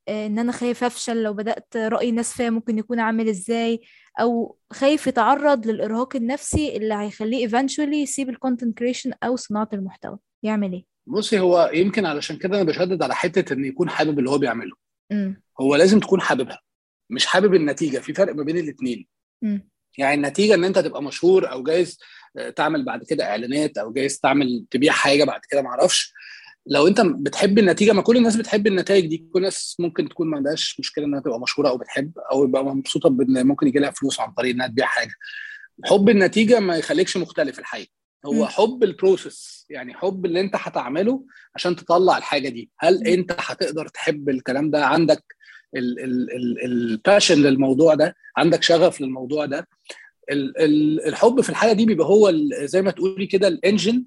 آه، 0.08 0.28
إن 0.28 0.40
أنا 0.40 0.52
خايف 0.52 0.84
أفشل 0.84 1.24
لو 1.24 1.34
بدأت 1.34 1.78
رأي 1.78 2.12
ناس 2.12 2.34
فيا 2.34 2.50
ممكن 2.50 2.78
يكون 2.78 3.00
عامل 3.00 3.30
إزاي؟ 3.30 3.82
أو 4.20 4.58
خايف 4.74 5.08
يتعرض 5.08 5.68
للإرهاق 5.68 6.16
النفسي 6.16 6.78
اللي 6.78 6.94
هيخليه 6.94 7.48
eventually 7.48 7.94
يسيب 7.94 8.30
ال 8.30 8.36
content 8.36 8.78
creation 8.78 9.14
أو 9.24 9.36
صناعة 9.36 9.70
المحتوى. 9.74 10.18
يعمل 10.44 10.74
إيه؟ 10.74 10.97
بصي 11.08 11.40
هو 11.40 11.72
يمكن 11.74 12.06
علشان 12.06 12.38
كده 12.38 12.56
أنا 12.56 12.64
بشدد 12.64 13.04
على 13.04 13.16
حتة 13.16 13.54
إن 13.54 13.66
يكون 13.66 13.90
حابب 13.90 14.20
اللي 14.20 14.30
هو 14.30 14.38
بيعمله. 14.38 14.76
امم 15.12 15.42
هو 15.62 15.76
لازم 15.76 16.00
تكون 16.00 16.22
حاببها 16.22 16.62
مش 17.10 17.26
حابب 17.26 17.54
النتيجة. 17.56 18.00
في 18.00 18.14
فرق 18.14 18.36
ما 18.36 18.44
بين 18.44 18.58
الاثنين 18.58 19.08
يعني 19.98 20.14
النتيجة 20.16 20.54
إن 20.54 20.64
أنت 20.64 20.80
تبقى 20.80 21.04
مشهور 21.04 21.52
أو 21.52 21.64
جايز 21.64 22.00
آه، 22.38 22.50
تعمل 22.50 22.86
بعد 22.86 23.04
كده 23.04 23.24
إعلانات 23.26 23.78
أو 23.78 23.94
جايز 23.94 24.20
تعمل 24.20 24.66
تبيع 24.72 24.94
حاجة 24.94 25.24
بعد 25.24 25.42
كده 25.50 25.62
ما 25.62 25.70
أعرفش. 25.70 26.14
لو 26.66 26.88
أنت 26.88 27.02
بتحب 27.02 27.60
النتيجة 27.60 27.92
ما 27.92 28.02
كل 28.02 28.18
الناس 28.18 28.36
بتحب 28.36 28.68
النتائج 28.68 29.06
دي. 29.08 29.18
كل 29.34 29.40
الناس 29.40 29.76
ممكن 29.80 30.10
تكون 30.10 30.28
ما 30.28 30.38
عندهاش 30.38 30.80
مشكلة 30.80 31.06
إنها 31.06 31.20
تبقى 31.20 31.40
مشهورة 31.40 31.70
أو 31.70 31.78
بتحب 31.78 32.12
أو 32.32 32.44
يبقى 32.44 32.66
مبسوطة 32.66 33.10
بإن 33.10 33.48
ممكن 33.48 33.68
يجي 33.68 33.80
لها 33.80 33.92
فلوس 33.92 34.20
عن 34.20 34.32
طريق 34.32 34.54
إنها 34.54 34.68
تبيع 34.68 34.86
حاجة. 34.86 35.14
حب 35.86 36.10
النتيجة 36.10 36.60
ما 36.60 36.78
يخليكش 36.78 37.18
مختلف 37.18 37.60
الحقيقة. 37.60 37.92
هو. 38.26 38.46
حب 38.46 38.84
ال 38.84 38.94
process 38.94 39.66
يعني 39.70 39.94
حب 39.94 40.26
اللي 40.26 40.40
انت 40.42 40.56
هتعمله 40.56 41.26
عشان 41.56 41.76
تطلع 41.76 42.18
الحاجة 42.18 42.50
دي 42.50 42.70
هل. 42.80 43.08
انت 43.08 43.36
هتقدر 43.40 43.88
تحب 43.88 44.30
الكلام 44.30 44.72
ده 44.72 44.86
عندك 44.86 45.24
ال 46.66 46.74
passion 46.74 47.36
للموضوع 47.42 47.94
ده 47.96 48.16
عندك 48.38 48.64
شغف 48.64 49.02
للموضوع 49.02 49.46
ده 49.46 49.68
ال- 50.32 50.58
ال- 50.62 51.06
الحب 51.08 51.42
في 51.42 51.50
الحاله 51.50 51.74
دي 51.74 51.86
بيبقى 51.86 52.08
هو 52.08 52.32
زي 52.64 52.82
ما 52.82 52.92
تقولي 52.92 53.26
كده 53.28 53.48
ال 53.48 53.56
engine 53.56 54.06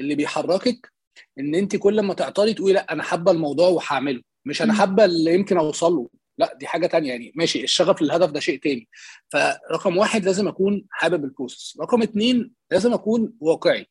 اللي 0.00 0.14
بيحركك 0.14 0.92
إن 1.38 1.54
انت 1.54 1.76
كل 1.76 2.00
ما 2.00 2.14
تعطلي 2.14 2.54
تقولي 2.54 2.72
لأ 2.74 2.92
أنا 2.92 3.02
حابة 3.02 3.32
الموضوع 3.32 3.68
وهعمله 3.68 4.22
مش 4.44 4.62
أنا. 4.62 4.72
حابة 4.72 5.04
اللي 5.04 5.34
يمكن 5.34 5.56
اوصل 5.56 5.92
له 5.92 6.08
لا 6.38 6.54
دي 6.54 6.66
حاجة 6.66 6.86
تانية 6.86 7.10
يعني. 7.10 7.32
ماشي 7.34 7.64
الشغف 7.64 8.02
للهدف 8.02 8.30
ده 8.30 8.40
شيء 8.40 8.60
تاني. 8.60 8.88
فرقم 9.28 9.96
واحد 9.96 10.24
لازم 10.24 10.48
أكون 10.48 10.84
حابب 10.90 11.24
ال 11.24 11.30
process. 11.30 11.78
رقم 11.80 12.02
اتنين 12.02 12.52
لازم 12.70 12.92
أكون 12.92 13.32
واقعي. 13.40 13.86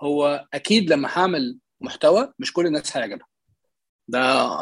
هو 0.00 0.46
أكيد 0.54 0.92
لما 0.92 1.08
هعمل 1.12 1.58
محتوى 1.80 2.32
مش 2.38 2.52
كل 2.52 2.66
الناس 2.66 2.96
هيعجبها. 2.96 3.26
ده 4.08 4.20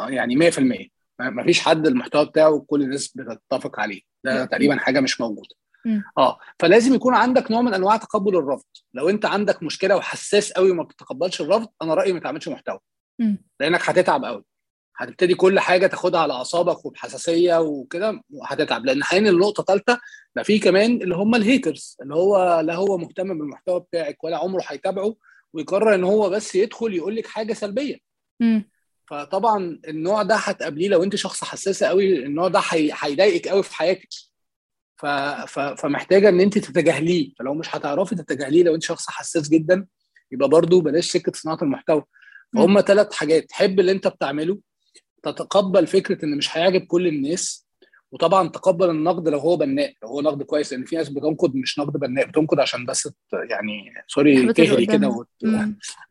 يعني 0.09 0.35
100% 0.35 0.89
ما 1.19 1.43
فيش 1.43 1.59
حد 1.59 1.87
المحتوى 1.87 2.25
بتاعه 2.25 2.59
كل 2.67 2.81
الناس 2.81 3.07
بتتفق 3.15 3.79
عليه. 3.79 4.01
ده 4.23 4.33
لا. 4.33 4.45
تقريبا 4.45 4.77
حاجة 4.77 4.99
مش 4.99 5.21
موجودة. 5.21 5.55
مم. 5.85 6.03
آه 6.17 6.39
فلازم 6.59 6.93
يكون 6.93 7.15
عندك 7.15 7.51
نوع 7.51 7.61
من 7.61 7.73
أنواع 7.73 7.97
تقبل 7.97 8.37
الرفض. 8.37 8.65
لو 8.93 9.09
أنت 9.09 9.25
عندك 9.25 9.63
مشكلة 9.63 9.95
وحساس 9.95 10.51
قوي 10.51 10.71
وما 10.71 10.83
بتتقبلش 10.83 11.41
الرفض 11.41 11.67
أنا 11.81 11.93
رأيي 11.93 12.13
ما 12.13 12.19
تعملش 12.19 12.47
محتوى. 12.47 12.79
لأنك 13.59 13.89
هتتعب 13.89 14.25
قوي. 14.25 14.43
هتبتدي 15.01 15.35
كل 15.35 15.59
حاجة 15.59 15.87
تاخدها 15.87 16.19
على 16.19 16.33
أعصابك 16.33 16.85
وبحساسية 16.85 17.61
وكده 17.61 18.21
وهتتعب. 18.29 18.85
لأن 18.85 19.03
حاليا 19.03 19.29
النقطة 19.31 19.63
ثالثه 19.63 19.99
ده 20.35 20.43
في 20.43 20.59
كمان 20.59 21.01
اللي 21.01 21.15
هم 21.15 21.35
الهيترز 21.35 21.97
اللي 22.01 22.15
هو 22.15 22.59
لا 22.59 22.75
هو 22.75 22.97
مهتم 22.97 23.27
بالمحتوى 23.37 23.79
بتاعك 23.79 24.23
ولا 24.23 24.37
عمره 24.37 24.63
هيتابعه 24.67 25.15
ويقرر 25.53 25.95
إن 25.95 26.03
هو 26.03 26.29
بس 26.29 26.55
يدخل 26.55 26.93
يقول 26.93 27.15
لك 27.15 27.27
حاجة 27.27 27.53
سلبية. 27.53 27.97
امم 28.41 28.69
فطبعا 29.07 29.79
النوع 29.87 30.23
ده 30.23 30.35
هتقابليه 30.35 30.87
لو 30.89 31.03
أنت 31.03 31.15
شخص 31.15 31.43
حساسه 31.43 31.87
قوي 31.87 32.25
النوع 32.25 32.47
ده 32.47 32.61
هي- 32.69 32.91
هيضايقك 32.99 33.47
قوي 33.47 33.63
في 33.63 33.75
حياتك. 33.75 34.09
ف... 34.97 35.05
ف... 35.47 35.59
فمحتاجة 35.59 36.29
إن 36.29 36.39
أنت 36.39 36.57
تتجاهليه. 36.57 37.33
فلو 37.39 37.53
مش 37.53 37.75
هتعرفي 37.75 38.15
تتجاهليه 38.15 38.63
لو 38.63 38.75
أنت 38.75 38.83
شخص 38.83 39.09
حساس 39.09 39.49
جدا 39.49 39.87
يبقى 40.31 40.49
برضو 40.49 40.81
بلاش 40.81 41.11
سكة 41.11 41.31
صناعة 41.35 41.57
المحتوى. 41.61 42.03
فهم 42.53 42.81
ثلاث 42.81 43.13
حاجات. 43.13 43.51
حب 43.51 43.79
اللي 43.79 43.91
أنت 43.91 44.07
بتعمله 44.07 44.59
تتقبل 45.23 45.87
فكرة 45.87 46.25
إن 46.25 46.37
مش 46.37 46.57
هيعجب 46.57 46.81
كل 46.81 47.07
الناس 47.07 47.69
وطبعا 48.11 48.47
تقبل 48.49 48.89
النقد 48.89 49.27
لو 49.29 49.39
هو 49.39 49.57
بناء 49.57 49.93
لو 50.03 50.09
هو 50.09 50.21
نقد 50.21 50.43
كويس 50.43 50.73
لأن 50.73 50.85
في 50.85 50.95
ناس 50.95 51.09
بتنقد 51.09 51.55
مش 51.55 51.79
نقد 51.79 51.93
بناء 51.93 52.25
بتنقد 52.27 52.59
عشان 52.59 52.85
بس 52.85 53.09
يعني 53.49 53.93
sorry 54.07 54.53
تهري 54.53 54.85
كده. 54.85 55.07
وت... 55.07 55.27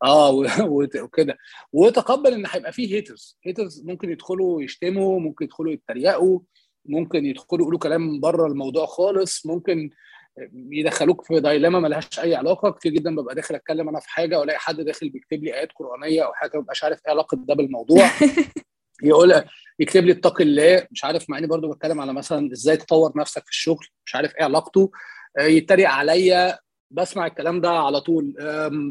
آه 0.04 0.30
وكده. 1.02 1.38
وتقبل 1.72 2.32
إن 2.32 2.44
هيبقى 2.50 2.72
فيه 2.72 2.94
haters 2.94 3.38
haters 3.44 3.82
ممكن 3.84 4.10
يدخلوا 4.10 4.62
يشتموا 4.62 5.20
ممكن 5.20 5.44
يدخلوا 5.44 5.72
يتريقوا 5.72 6.40
ممكن 6.86 7.26
يدخلوا 7.26 7.62
يقولوا 7.62 7.78
كلام 7.78 8.20
بره 8.20 8.46
الموضوع 8.46 8.86
خالص 8.86 9.46
ممكن 9.46 9.90
يدخلوك 10.52 11.24
في 11.24 11.40
دايلاما 11.40 11.80
ملهاش 11.80 12.20
أي 12.20 12.34
علاقة. 12.34 12.70
كتير 12.70 12.92
جدا 12.92 13.16
ببقى 13.16 13.34
داخل 13.34 13.54
أتكلم 13.54 13.88
أنا 13.88 14.00
في 14.00 14.10
حاجة 14.10 14.40
وألاقي 14.40 14.58
حد 14.58 14.76
داخل 14.80 15.08
بيكتب 15.08 15.44
لي 15.44 15.54
آيات 15.54 15.68
قرآنية 15.72 16.22
أو 16.26 16.32
حاجة 16.34 16.58
مبقاش 16.58 16.84
عارف 16.84 17.00
إيه 17.06 17.12
علاقة 17.12 17.36
ده 17.36 17.54
بالموضوع. 17.54 18.10
يقول 19.02 19.42
يكتب 19.80 20.04
لي 20.04 20.12
اتق 20.12 20.40
الله 20.40 20.86
مش 20.90 21.04
عارف 21.04 21.30
مع 21.30 21.38
إني 21.38 21.46
برضو 21.46 21.68
بتكلم 21.72 22.00
على 22.00 22.12
مثلا 22.12 22.52
إزاي 22.52 22.76
تطور 22.76 23.12
نفسك 23.16 23.42
في 23.44 23.50
الشغل 23.50 23.86
مش 24.06 24.14
عارف 24.14 24.36
إيه 24.36 24.44
علاقته. 24.44 24.90
آه، 25.38 25.42
يتريق 25.42 25.88
عليا 25.90 26.58
بسمع 26.90 27.26
الكلام 27.26 27.60
ده 27.60 27.70
على 27.70 28.00
طول. 28.00 28.34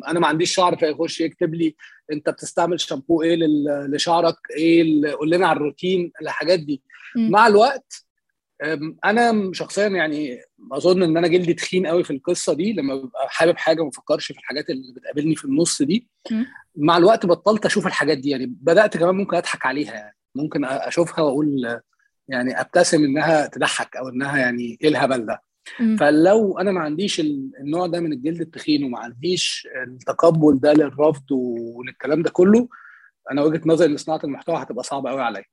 أنا 0.07 0.19
ما 0.19 0.27
عنديش 0.27 0.53
شعر 0.55 0.75
فيخش 0.75 1.21
يكتب 1.21 1.53
لي 1.55 1.75
أنت 2.11 2.29
بتستعمل 2.29 2.79
شامبو 2.79 3.21
إيه 3.21 3.37
لشعرك؟ 3.89 4.35
إيه 4.57 5.11
قول 5.11 5.29
لنا 5.31 5.47
على 5.47 5.57
الروتين 5.57 6.11
الحاجات 6.21 6.59
دي. 6.59 6.81
مم. 7.15 7.31
مع 7.31 7.47
الوقت 7.47 8.06
أنا 9.05 9.51
شخصيا 9.53 9.87
يعني 9.87 10.41
أظن 10.71 11.03
إن 11.03 11.17
أنا 11.17 11.27
جلدي 11.27 11.53
تخين 11.53 11.87
قوي 11.87 12.03
في 12.03 12.11
القصة 12.11 12.53
دي 12.53 12.73
لما 12.73 12.95
ببقى 12.95 13.27
حابب 13.29 13.57
حاجة 13.57 13.83
ما 13.83 13.89
بفكرش 13.89 14.31
في 14.31 14.39
الحاجات 14.39 14.69
اللي 14.69 14.93
بتقابلني 14.93 15.35
في 15.35 15.45
النص 15.45 15.81
دي. 15.81 16.07
مع 16.75 16.97
الوقت 16.97 17.25
بطلت 17.25 17.65
أشوف 17.65 17.87
الحاجات 17.87 18.17
دي 18.17 18.29
يعني 18.29 18.45
بدأت 18.45 18.97
كمان 18.97 19.15
ممكن 19.15 19.37
أضحك 19.37 19.65
عليها 19.65 19.93
يعني 19.93 20.15
ممكن 20.35 20.65
أشوفها 20.65 21.21
وأقول 21.23 21.79
يعني 22.27 22.61
أبتسم 22.61 23.03
إنها 23.03 23.45
تضحك 23.47 23.95
أو 23.97 24.09
إنها 24.09 24.37
يعني 24.37 24.77
إيه 24.81 24.89
الهبل 24.89 25.25
ده. 25.25 25.41
فلو 25.97 26.59
أنا 26.59 26.71
ما 26.71 26.79
عنديش 26.81 27.19
ال- 27.19 27.51
النوع 27.59 27.87
ده 27.87 27.99
من 27.99 28.13
الجلد 28.13 28.41
التخين 28.41 28.83
وما 28.83 28.99
عنديش 28.99 29.67
التقبل 29.87 30.59
ده 30.59 30.73
للرفض 30.73 31.31
وللكلام 31.31 32.21
ده 32.21 32.29
كله 32.29 32.67
أنا 33.31 33.41
وجهة 33.43 33.61
نظري 33.65 33.91
إن 33.91 33.97
صناعة 33.97 34.19
المحتوى 34.23 34.55
هتبقى 34.63 34.83
صعبة 34.83 35.09
قوي 35.09 35.21
عليا. 35.21 35.43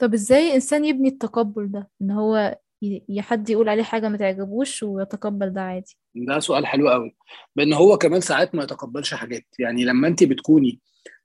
طب 0.00 0.14
إزاي 0.14 0.54
إنسان 0.54 0.84
يبني 0.84 1.08
التقبل 1.08 1.70
ده؟ 1.70 1.90
إن 2.02 2.10
هو 2.10 2.58
ي- 2.82 3.22
حد 3.22 3.50
يقول 3.50 3.68
عليه 3.68 3.82
حاجة 3.82 4.08
ما 4.08 4.16
تعجبوش 4.16 4.82
ويتقبل 4.82 5.50
ده 5.52 5.60
عادي. 5.62 5.96
ده 6.14 6.38
سؤال 6.40 6.66
حلو 6.66 6.88
قوي. 6.90 7.16
بأن 7.56 7.72
هو 7.72 7.98
كمان 7.98 8.20
ساعات 8.20 8.54
ما 8.54 8.62
يتقبلش 8.62 9.14
حاجات. 9.14 9.44
يعني 9.58 9.84
لما 9.84 10.08
انت 10.08 10.24
بتكوني 10.24 10.80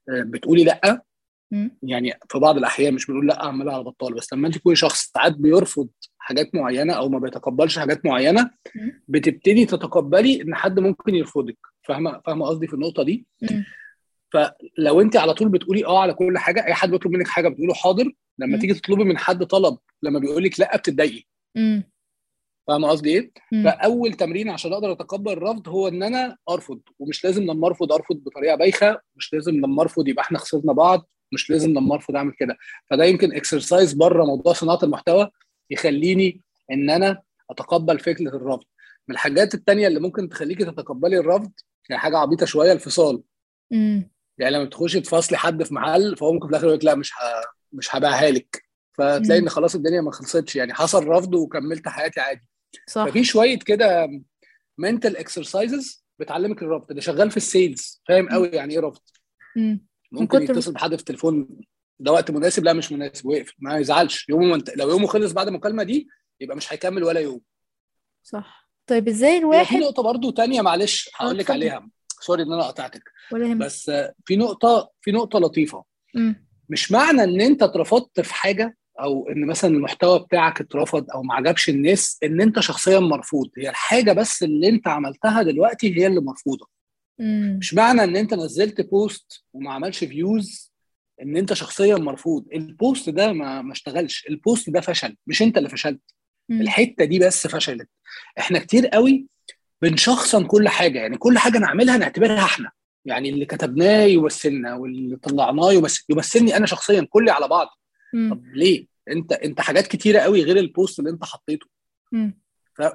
آه، 0.08 0.22
بتقولي 0.22 0.64
لأ 0.64 1.02
مم. 1.50 1.78
يعني 1.82 2.12
في 2.28 2.38
بعض 2.38 2.56
الأحيان 2.56 2.94
مش 2.94 3.06
بنقول 3.06 3.26
لأ 3.26 3.44
عمال 3.44 3.68
على 3.70 3.84
بطال. 3.84 4.14
بس 4.14 4.32
لما 4.32 4.46
انت 4.46 4.58
تكوني 4.58 4.76
شخص 4.76 5.10
ساعات 5.14 5.32
بيرفض 5.36 5.88
حاجات 6.18 6.54
معينة 6.54 6.92
أو 6.92 7.08
ما 7.08 7.18
بيتقبلش 7.18 7.78
حاجات 7.78 8.06
معينة 8.06 8.50
مم. 8.74 9.02
بتبتدي 9.08 9.66
تتقبلي 9.66 10.42
إن 10.42 10.54
حد 10.54 10.80
ممكن 10.80 11.14
يرفضك. 11.14 11.58
فاهمة؟ 11.82 12.20
فاهمة 12.26 12.46
قصدي 12.46 12.66
في 12.66 12.74
النقطة 12.74 13.02
دي؟ 13.02 13.26
مم. 13.42 13.64
فلو 14.36 15.00
انت 15.00 15.16
على 15.16 15.34
طول 15.34 15.48
بتقولي 15.48 15.84
آه 15.86 15.98
على 16.00 16.14
كل 16.14 16.38
حاجة 16.38 16.64
أي 16.66 16.74
حد 16.74 16.90
بيطلب 16.90 17.12
منك 17.12 17.28
حاجة 17.28 17.48
بتقوله 17.48 17.74
حاضر 17.74 18.12
لما. 18.38 18.56
تيجي 18.60 18.74
تطلبي 18.74 19.04
من 19.04 19.18
حد 19.18 19.44
طلب 19.44 19.78
لما 20.02 20.18
بيقول 20.18 20.42
لك 20.44 20.60
لأ 20.60 20.76
بتتضايقي. 20.76 21.24
فاهمة 22.68 22.88
قصدي 22.88 23.10
إيه؟ 23.10 23.32
فأول 23.64 24.12
تمرين 24.12 24.48
عشان 24.48 24.72
أقدر 24.72 24.92
أتقبل 24.92 25.32
الرفض 25.32 25.68
هو 25.68 25.88
إن 25.88 26.02
أنا 26.02 26.36
أرفض 26.50 26.80
ومش 26.98 27.24
لازم 27.24 27.42
لما 27.42 27.66
أرفض 27.66 27.92
أرفض 27.92 28.16
بطريقة 28.16 28.56
بايخة 28.56 29.00
مش 29.16 29.32
لازم 29.32 29.54
لما 29.54 29.82
أرفض 29.82 30.08
يبقى 30.08 30.22
إحنا 30.24 30.38
خسرنا 30.38 30.72
بعض 30.72 31.08
مش 31.32 31.50
لازم 31.50 31.70
لما 31.70 31.94
أرفض 31.94 32.16
أعمل 32.16 32.32
كده 32.32 32.56
فده 32.90 33.04
يمكن 33.04 33.34
اكسرسايز 33.34 33.92
بره 33.92 34.24
موضوع 34.24 34.52
صناعة 34.52 34.78
المحتوى 34.82 35.28
يخليني 35.70 36.40
إن 36.72 36.90
أنا 36.90 37.22
أتقبل 37.50 37.98
فكرة 37.98 38.36
الرفض 38.36 38.64
من 39.08 39.14
الحاجات 39.14 39.54
التانية 39.54 39.86
اللي 39.88 40.00
ممكن 40.00 40.28
تخليكي 40.28 40.64
تتقبلي 40.64 41.18
الرفض 41.18 41.52
هي 41.90 41.98
حاجة 41.98 42.18
عبيطة 42.18 42.46
شوية 42.46 42.72
الفصال 42.72 43.22
مم. 43.72 44.10
يعني 44.38 44.56
لما 44.56 44.64
تخشي 44.64 45.00
تفاصلي 45.00 45.38
حد 45.38 45.62
في 45.62 45.74
محل 45.74 46.16
فهو 46.16 46.32
ممكن 46.32 46.46
في 46.46 46.50
الآخر 46.50 46.66
يقول 46.66 46.78
لك 46.78 46.84
لا 46.84 46.94
مش 46.94 47.12
ه... 47.12 47.16
مش 47.72 47.96
هبيعها 47.96 48.30
لك. 48.30 48.62
فتلاقي. 48.98 49.38
إن 49.38 49.48
خلاص 49.48 49.74
الدنيا 49.74 50.00
ما 50.00 50.12
خلصتش 50.12 50.56
يعني 50.56 50.74
حصل 50.74 51.06
رفض 51.06 51.34
وكملت 51.34 51.88
حياتي 51.88 52.20
عادي. 52.20 52.46
صح. 52.88 53.04
ففي 53.04 53.24
شوية 53.24 53.58
كده 53.58 54.08
mental 54.78 55.16
exercises 55.16 56.04
بتعلمك 56.18 56.62
الرفض. 56.62 56.92
ده 56.92 57.00
شغال 57.00 57.30
في 57.30 57.36
ال 57.36 57.45
sales. 57.45 58.02
فاهم 58.08 58.28
قوي 58.28 58.48
يعني 58.48 58.74
إيه 58.74 58.80
رفض. 58.80 59.00
مم. 59.56 59.86
ممكن 60.12 60.42
يتصل 60.42 60.72
بحد 60.72 60.94
في 60.94 61.00
التليفون. 61.00 61.48
ده 61.98 62.12
وقت 62.12 62.30
مناسب؟ 62.30 62.64
لا 62.64 62.72
مش 62.72 62.92
مناسب. 62.92 63.26
ويقفل 63.26 63.54
ما 63.58 63.78
يزعلش. 63.78 64.28
يومه 64.28 64.46
منت... 64.46 64.76
لو 64.76 64.90
يومه 64.90 65.06
خلص 65.06 65.32
بعد 65.32 65.46
المكالمة 65.48 65.82
دي 65.82 66.08
يبقى 66.40 66.56
مش 66.56 66.72
هيكمل 66.72 67.04
ولا 67.04 67.20
يوم. 67.20 67.40
صح. 68.22 68.70
طيب 68.86 69.08
إزاي 69.08 69.30
هي 69.30 69.38
في 69.38 69.44
الواحد 69.44 69.76
نقطة 69.76 70.02
برضو 70.02 70.30
تانية 70.30 70.60
معلش 70.62 71.10
هقول 71.14 71.38
لك. 71.38 71.50
عليها. 71.50 71.88
sorry 72.20 72.42
إن 72.42 72.52
أنا 72.52 72.62
قطعتك. 72.62 73.02
بس 73.58 73.90
في 74.24 74.36
نقطة 74.36 74.90
في 75.00 75.12
نقطة 75.12 75.38
لطيفة. 75.38 75.84
مم. 76.14 76.46
مش 76.68 76.92
معنى 76.92 77.24
إن 77.24 77.40
أنت 77.40 77.62
اترفضت 77.62 78.20
في 78.20 78.34
حاجة 78.34 78.76
أو 79.00 79.28
إن 79.28 79.46
مثلا 79.46 79.70
المحتوى 79.74 80.18
بتاعك 80.18 80.60
اترفض 80.60 81.10
أو 81.10 81.22
ما 81.22 81.34
عجبش 81.34 81.68
الناس 81.68 82.18
إن 82.24 82.40
أنت 82.40 82.60
شخصيا 82.60 82.98
مرفوض. 82.98 83.48
هي 83.58 83.68
الحاجة 83.70 84.12
بس 84.12 84.42
اللي 84.42 84.68
أنت 84.68 84.88
عملتها 84.88 85.42
دلوقتي 85.42 85.98
هي 85.98 86.06
اللي 86.06 86.20
مرفوضة. 86.20 86.68
مم. 87.18 87.56
مش 87.60 87.74
معنى 87.74 88.04
إن 88.04 88.16
أنت 88.16 88.34
نزلت 88.34 88.80
post 88.80 89.44
وما 89.52 89.72
عملش 89.72 90.04
views 90.04 90.72
إن 91.22 91.36
أنت 91.36 91.52
شخصيا 91.52 91.96
مرفوض. 91.96 92.44
ال 92.54 92.65
post 92.65 93.10
ده 93.10 93.32
ما 93.32 93.62
ما 93.62 93.72
اشتغلش. 93.72 94.26
ال 94.30 94.38
post 94.38 94.70
ده 94.70 94.80
فشل. 94.80 95.16
مش 95.26 95.42
أنت 95.42 95.58
اللي 95.58 95.68
فشلت. 95.68 96.00
مم. 96.48 96.60
الحتة 96.60 97.04
دي 97.04 97.18
بس 97.18 97.46
فشلت. 97.46 97.88
إحنا 98.38 98.58
كتير 98.58 98.86
قوي 98.86 99.26
بنشخصن 99.82 100.44
كل 100.46 100.68
حاجة. 100.68 100.98
يعني 100.98 101.16
كل 101.18 101.38
حاجة 101.38 101.58
نعملها 101.58 101.96
نعتبرها 101.96 102.44
إحنا. 102.44 102.70
يعني 103.04 103.30
اللي 103.30 103.44
كتبناه 103.46 104.02
يمثلنا 104.02 104.74
واللي 104.74 105.16
طلعناه 105.16 105.72
يمثل 105.72 106.04
يمثلني 106.08 106.56
أنا 106.56 106.66
شخصيا 106.66 107.06
كلي 107.10 107.30
على 107.30 107.48
بعض. 107.48 107.66
مم. 108.14 108.34
طب 108.34 108.44
ليه؟ 108.46 108.86
أنت 109.10 109.32
أنت 109.32 109.60
حاجات 109.60 109.86
كتيرة 109.86 110.18
قوي 110.20 110.42
غير 110.42 110.56
ال 110.56 110.64
post 110.64 110.98
اللي 110.98 111.10
أنت 111.10 111.24
حطيته. 111.24 111.66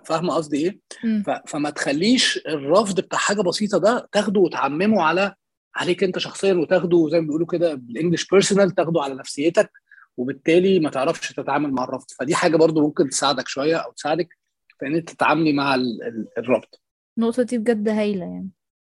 فاهمة 0.06 0.34
قصدي 0.34 0.58
إيه. 0.58 0.80
ف- 1.24 1.42
فما 1.52 1.70
تخليش 1.70 2.38
الرفض 2.48 3.00
بتاع 3.00 3.20
حاجة 3.20 3.42
بسيطة 3.42 3.78
ده 3.78 4.10
تاخده 4.12 4.40
وتعممه 4.40 5.02
على 5.02 5.34
عليك 5.76 6.04
أنت 6.04 6.20
شخصيا 6.20 6.54
وتاخده 6.54 7.08
زي 7.12 7.20
ما 7.22 7.26
بيقولوا 7.28 7.48
كده 7.48 7.74
بال 7.74 7.85
English 7.85 8.26
personal 8.28 8.72
تاخده 8.72 9.02
على 9.02 9.14
نفسيتك 9.16 9.72
وبالتالي 10.18 10.80
ما 10.80 10.90
تعرفش 10.90 11.34
تتعامل 11.34 11.72
مع 11.72 11.84
الرفض. 11.84 12.08
فدي 12.20 12.36
حاجة 12.36 12.56
برضو 12.58 12.82
ممكن 12.82 13.10
تساعدك 13.10 13.48
شوية 13.48 13.76
أو 13.76 13.92
تساعدك 13.92 14.38
في 14.82 14.88
إن 14.88 14.96
أنت 14.96 15.10
تتعاملي 15.10 15.54
مع 15.54 15.76
ال- 15.76 16.04
ال- 16.04 16.28
الرفض 16.38 16.68
النقطة 17.18 17.44
دي 17.44 17.58
بجد 17.58 17.90
هايلة 17.90 18.26
يعني. 18.26 18.50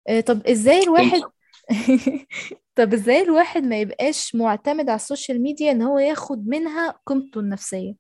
آه، 0.10 0.20
طب 0.20 0.48
إزاي 0.48 0.84
الواحد 0.84 1.22
طب 2.76 2.94
إزاي 2.94 3.22
الواحد 3.22 3.64
ما 3.64 3.80
يبقاش 3.82 4.36
معتمد 4.36 4.90
على 4.90 4.96
ال 4.96 5.02
social 5.02 5.42
media 5.42 5.72
إن 5.72 5.82
هو 5.82 6.00
ياخد 6.00 6.48
منها 6.48 7.00
قيمته 7.06 7.40
النفسية؟ 7.40 7.94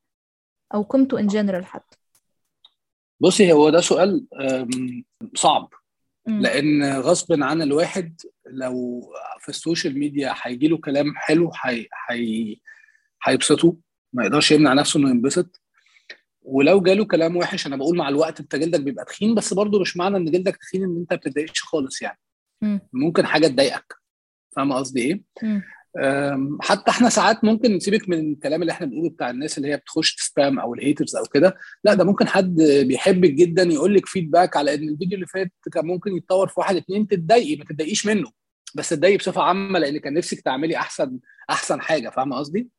أو 0.73 0.82
قيمته 0.84 1.19
in 1.19 1.27
general 1.27 1.65
حتى. 1.65 1.97
بصي 3.19 3.52
هو 3.54 3.69
ده 3.69 3.82
سؤال 3.82 4.26
صعب. 5.36 5.69
لأن 6.28 6.93
غصب 7.00 7.43
عن 7.43 7.62
الواحد 7.62 8.21
لو 8.45 9.02
في 9.39 9.50
ال 9.49 9.57
social 9.57 9.99
media 9.99 10.34
هيجي 10.41 10.67
له 10.67 10.78
كلام 10.78 11.15
حلو 11.15 11.52
هي 11.63 11.88
هي 12.10 12.56
هيبسطه. 13.23 13.78
ما 14.13 14.23
يقدرش 14.26 14.52
يمنع 14.52 14.73
نفسه 14.73 15.00
إنه 15.00 15.10
ينبسط. 15.10 15.62
ولو 16.47 16.81
جاله 16.81 17.05
كلام 17.05 17.38
وحش 17.38 17.67
أنا 17.67 17.75
بقول 17.75 17.97
مع 17.97 18.10
الوقت 18.10 18.39
أنت 18.39 18.55
جلدك 18.55 18.79
بيبقى 18.81 19.05
تخين 19.05 19.36
بس 19.36 19.53
برضه 19.53 19.79
مش 19.79 19.97
معنى 19.97 20.17
إن 20.17 20.25
جلدك 20.31 20.57
تخين 20.57 20.83
إن 20.83 20.97
أنت 20.97 21.13
ما 21.13 21.17
بتتضايقش 21.17 21.62
خالص 21.62 22.01
يعني. 22.01 22.19
مم. 22.62 22.79
ممكن 22.93 23.25
حاجة 23.25 23.47
تضايقك. 23.47 23.93
فاهمة 24.55 24.75
قصدي 24.75 25.01
إيه؟ 25.01 25.23
حتى 26.62 26.91
إحنا 26.91 27.10
ساعات 27.10 27.43
ممكن 27.43 27.75
نسيبك 27.75 28.10
من 28.10 28.31
الكلام 28.33 28.62
اللي 28.62 28.71
إحنا 28.71 28.88
بنقوله 28.88 29.10
بتاع 29.10 29.29
الناس 29.29 29.57
اللي 29.57 29.69
هي 29.69 29.77
بتخش 29.77 30.15
spam 30.19 30.60
أو 30.60 30.73
ال 30.73 30.80
haters 30.80 31.15
أو 31.15 31.23
كده. 31.23 31.57
لا 31.83 31.93
ده 31.93 32.03
ممكن 32.03 32.27
حد 32.27 32.55
بيحبك 32.62 33.31
جدا 33.31 33.63
يقول 33.63 33.95
لك 33.95 34.05
feedback 34.06 34.58
على 34.57 34.73
إن 34.75 34.89
الفيديو 34.89 35.15
اللي 35.15 35.27
فات 35.27 35.51
كان 35.73 35.86
ممكن 35.86 36.17
يتطور 36.17 36.47
في 36.47 36.60
واحد 36.60 36.75
اتنين 36.75 37.07
تتضايقي 37.07 37.55
ما 37.55 37.65
تتضايقيش 37.65 38.05
منه. 38.05 38.31
بس 38.75 38.89
تتضايقي 38.89 39.17
بصفة 39.17 39.41
عامة 39.41 39.79
لأن 39.79 39.97
كان 39.97 40.13
نفسك 40.13 40.41
تعملي 40.41 40.77
أحسن 40.77 41.19
أحسن 41.49 41.81
حاجة. 41.81 42.10
فاهمة 42.10 42.38
قصدي؟ 42.38 42.69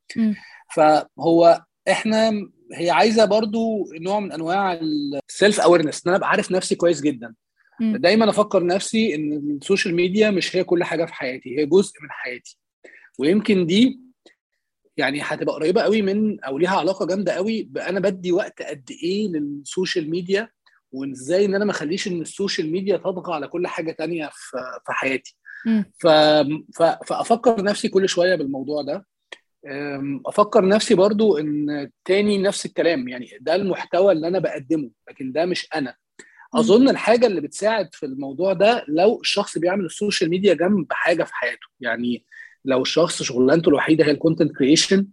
فهو 0.75 1.63
إحنا 1.89 2.31
هي 2.73 2.89
عايزة 2.89 3.25
برضو 3.25 3.87
نوع 3.93 4.19
من 4.19 4.31
أنواع 4.31 4.73
ال 5.29 5.35
self 5.35 5.59
awareness 5.59 5.97
إن 5.97 6.09
أنا 6.09 6.17
أبقى 6.17 6.29
عارف 6.29 6.51
نفسي 6.51 6.75
كويس 6.75 7.01
جدا 7.01 7.33
مم. 7.79 7.97
دايما 7.97 8.29
أفكر 8.29 8.65
نفسي 8.65 9.15
إن 9.15 9.33
ال 9.33 9.42
social 9.42 9.95
media 9.95 10.29
مش 10.31 10.55
هي 10.55 10.63
كل 10.63 10.83
حاجة 10.83 11.05
في 11.05 11.13
حياتي 11.13 11.59
هي 11.59 11.65
جزء 11.65 11.93
من 12.01 12.11
حياتي 12.11 12.57
ويمكن 13.19 13.65
دي 13.65 13.99
يعني 14.97 15.21
هتبقى 15.21 15.55
قريبة 15.55 15.81
قوي 15.81 16.01
من 16.01 16.39
أو 16.43 16.57
ليها 16.57 16.77
علاقة 16.77 17.05
جامدة 17.07 17.31
قوي 17.33 17.63
بأنا 17.63 17.99
بدي 17.99 18.31
وقت 18.31 18.61
قد 18.61 18.89
إيه 19.03 19.27
لل 19.27 19.48
social 19.48 20.09
media 20.09 20.49
وإزاي 20.91 21.45
إن 21.45 21.55
أنا 21.55 21.65
ما 21.65 21.71
أخليش 21.71 22.07
إن 22.07 22.21
ال 22.21 22.28
social 22.28 22.71
media 22.71 22.97
تطغى 22.97 23.33
على 23.33 23.47
كل 23.47 23.67
حاجة 23.67 23.91
تانية 23.91 24.29
في 24.33 24.57
في 24.85 24.91
حياتي. 24.93 25.35
ف... 25.99 26.07
ف... 26.77 26.83
فأفكر 26.83 27.63
نفسي 27.63 27.87
كل 27.89 28.09
شوية 28.09 28.35
بالموضوع 28.35 28.81
ده 28.81 29.05
أفكر 30.25 30.67
نفسي 30.67 30.95
برضو 30.95 31.37
ان 31.37 31.89
تاني 32.05 32.37
نفس 32.37 32.65
الكلام 32.65 33.07
يعني 33.07 33.29
ده 33.41 33.55
المحتوى 33.55 34.11
اللي 34.11 34.27
أنا 34.27 34.39
بقدمه 34.39 34.89
لكن 35.09 35.31
ده 35.31 35.45
مش 35.45 35.67
أنا. 35.75 35.95
اظن 36.55 36.89
الحاجة 36.89 37.25
اللي 37.27 37.41
بتساعد 37.41 37.89
في 37.95 38.05
الموضوع 38.05 38.53
ده 38.53 38.85
لو 38.87 39.19
الشخص 39.21 39.57
بيعمل 39.57 39.85
ال 39.85 39.91
social 39.91 40.29
media 40.29 40.53
جنب 40.53 40.85
حاجة 40.91 41.23
في 41.23 41.33
حياته. 41.35 41.67
يعني 41.79 42.25
لو 42.65 42.81
الشخص 42.81 43.23
شغلانته 43.23 43.69
الوحيدة 43.69 44.05
هي 44.05 44.11
ال 44.11 44.16
content 44.16 44.51
creation 44.57 45.07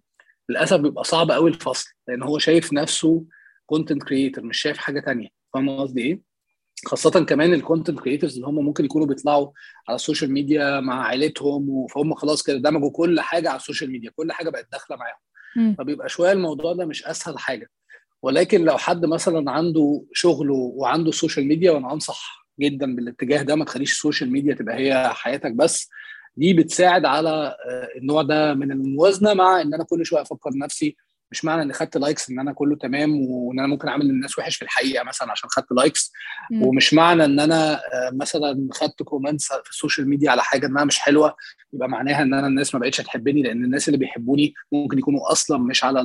للأسف 0.49 0.77
بيبقى 0.77 1.05
صعب 1.05 1.31
قوي 1.31 1.51
الفصل 1.51 1.89
لأن 2.09 2.23
هو 2.23 2.39
شايف 2.39 2.73
نفسه 2.73 3.25
content 3.67 4.03
creator 4.03 4.45
مش 4.45 4.59
شايف 4.61 4.79
حاجة 4.79 5.01
تانية. 5.01 5.29
فاهم 5.55 5.81
قصدي 5.81 6.03
إيه؟ 6.03 6.21
خاصة 6.85 7.25
كمان 7.25 7.55
ال 7.55 7.61
content 7.61 8.01
creators 8.01 8.35
اللي 8.35 8.47
هم 8.47 8.55
ممكن 8.65 8.85
يكونوا 8.85 9.07
بيطلعوا 9.07 9.51
على 9.89 9.97
ال 9.97 10.02
social 10.02 10.33
media 10.33 10.81
مع 10.81 11.07
عائلتهم 11.07 11.87
فهم 11.87 12.15
خلاص 12.15 12.43
كده 12.43 12.59
دمجوا 12.59 12.91
كل 12.91 13.21
حاجة 13.21 13.49
على 13.49 13.57
ال 13.57 13.62
social 13.62 13.91
media 13.93 14.11
كل 14.17 14.33
حاجة 14.33 14.51
بقت 14.51 14.69
داخلة 14.73 14.97
معاهم. 14.97 15.17
فبيبقى 15.79 16.09
شوية 16.09 16.33
الموضوع 16.33 16.73
ده 16.73 16.85
مش 16.85 17.07
أسهل 17.07 17.39
حاجة. 17.39 17.71
ولكن 18.23 18.65
لو 18.65 18.79
حد 18.79 19.07
مثلا 19.07 19.51
عنده 19.51 20.05
شغله 20.13 20.55
وعنده 20.55 21.09
ال 21.09 21.14
social 21.14 21.47
media 21.47 21.71
وأنا 21.71 21.93
أنصح 21.93 22.47
جدا 22.61 22.95
بالاتجاه 22.97 23.43
ده 23.43 23.55
ما 23.55 23.65
تخليش 23.65 23.93
ال 23.93 23.99
social 23.99 24.33
media 24.33 24.55
تبقى 24.55 24.75
هي 24.77 25.09
حياتك 25.15 25.53
بس. 25.53 25.89
دي 26.37 26.53
بتساعد 26.55 27.05
على 27.05 27.57
آه، 27.69 27.89
النوع 27.99 28.23
ده 28.23 28.55
من 28.55 28.73
الموازنة 28.73 29.35
مع 29.35 29.61
إن 29.61 29.75
أنا 29.75 29.85
كل 29.85 30.07
شوية 30.07 30.23
أفكر 30.23 30.51
نفسي 30.55 30.97
مش 31.31 31.45
معنى 31.45 31.63
إن 31.63 31.73
خدت 31.73 31.97
likes 31.97 32.31
إن 32.31 32.39
أنا 32.39 32.53
كله 32.53 32.77
تمام 32.77 33.21
وإن 33.21 33.59
أنا 33.59 33.69
ممكن 33.69 33.89
أعمل 33.89 34.05
للناس 34.05 34.39
وحش 34.39 34.57
في 34.57 34.63
الحقيقة 34.63 35.05
مثلا 35.05 35.31
عشان 35.33 35.49
خدت 35.51 35.73
likes 35.73 36.13
مم. 36.51 36.63
ومش 36.63 36.95
معنى 36.95 37.25
إن 37.25 37.41
أنا 37.41 37.75
آه، 37.75 38.11
مثلا 38.13 38.69
خدت 38.73 39.03
comments 39.03 39.53
في 39.53 39.71
ال 39.71 39.76
social 39.76 40.09
media 40.09 40.31
على 40.31 40.43
حاجة 40.43 40.67
إنها 40.67 40.85
مش 40.85 40.99
حلوة 40.99 41.37
يبقى 41.73 41.89
معناها 41.89 42.23
إن 42.23 42.35
أنا 42.35 42.47
الناس 42.47 42.75
ما 42.75 42.81
بقتش 42.81 42.97
تحبني 42.97 43.43
لأن 43.43 43.65
الناس 43.65 43.89
اللي 43.89 43.99
بيحبوني 43.99 44.55
ممكن 44.73 44.99
يكونوا 44.99 45.33
أصلا 45.33 45.59
مش 45.59 45.85
على 45.85 46.05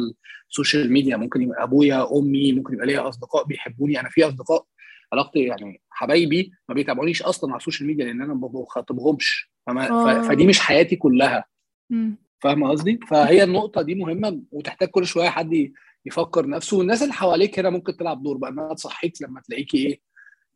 ال 0.49 0.55
social 0.55 0.91
media 0.93 1.17
ممكن 1.17 1.41
يبقى 1.41 1.63
أبويا 1.63 2.17
أمي 2.17 2.53
ممكن 2.53 2.73
يبقى 2.73 2.86
ليا 2.88 3.10
أصدقاء 3.10 3.43
بيحبوني 3.45 3.99
أنا 3.99 4.10
في 4.10 4.27
أصدقاء 4.27 4.65
علاقتي 5.13 5.39
يعني 5.39 5.81
حبايبي 5.89 6.51
ما 6.69 6.75
بيتابعونيش 6.75 7.21
أصلا 7.23 7.49
على 7.51 7.60
ال 7.60 7.63
social 7.63 7.88
media 7.88 8.05
لأن 8.05 8.21
أنا 8.21 8.34
ما 8.34 8.47
بخاطبهمش 8.47 9.51
فما- 9.67 9.89
آه. 9.89 10.21
فدي 10.21 10.45
مش 10.47 10.60
حياتي 10.60 10.95
كلها 10.95 11.45
مم. 11.89 12.17
فاهمه 12.41 12.69
قصدي؟ 12.69 12.99
فهي 13.10 13.43
النقطة 13.43 13.82
دي 13.82 13.95
مهمة 13.95 14.41
وتحتاج 14.51 14.89
كل 14.89 15.06
شوية 15.06 15.30
حد 15.30 15.71
يفكر 16.06 16.47
نفسه 16.47 16.77
والناس 16.77 17.01
اللي 17.04 17.13
حواليك 17.13 17.60
هنا 17.60 17.69
ممكن 17.69 17.97
تلعب 17.97 18.23
دور 18.23 18.38
بقى 18.38 18.49
إنها 18.49 18.73
تصحيك 18.73 19.21
لما 19.21 19.41
تلاقيكي 19.41 19.77
إيه 19.77 19.99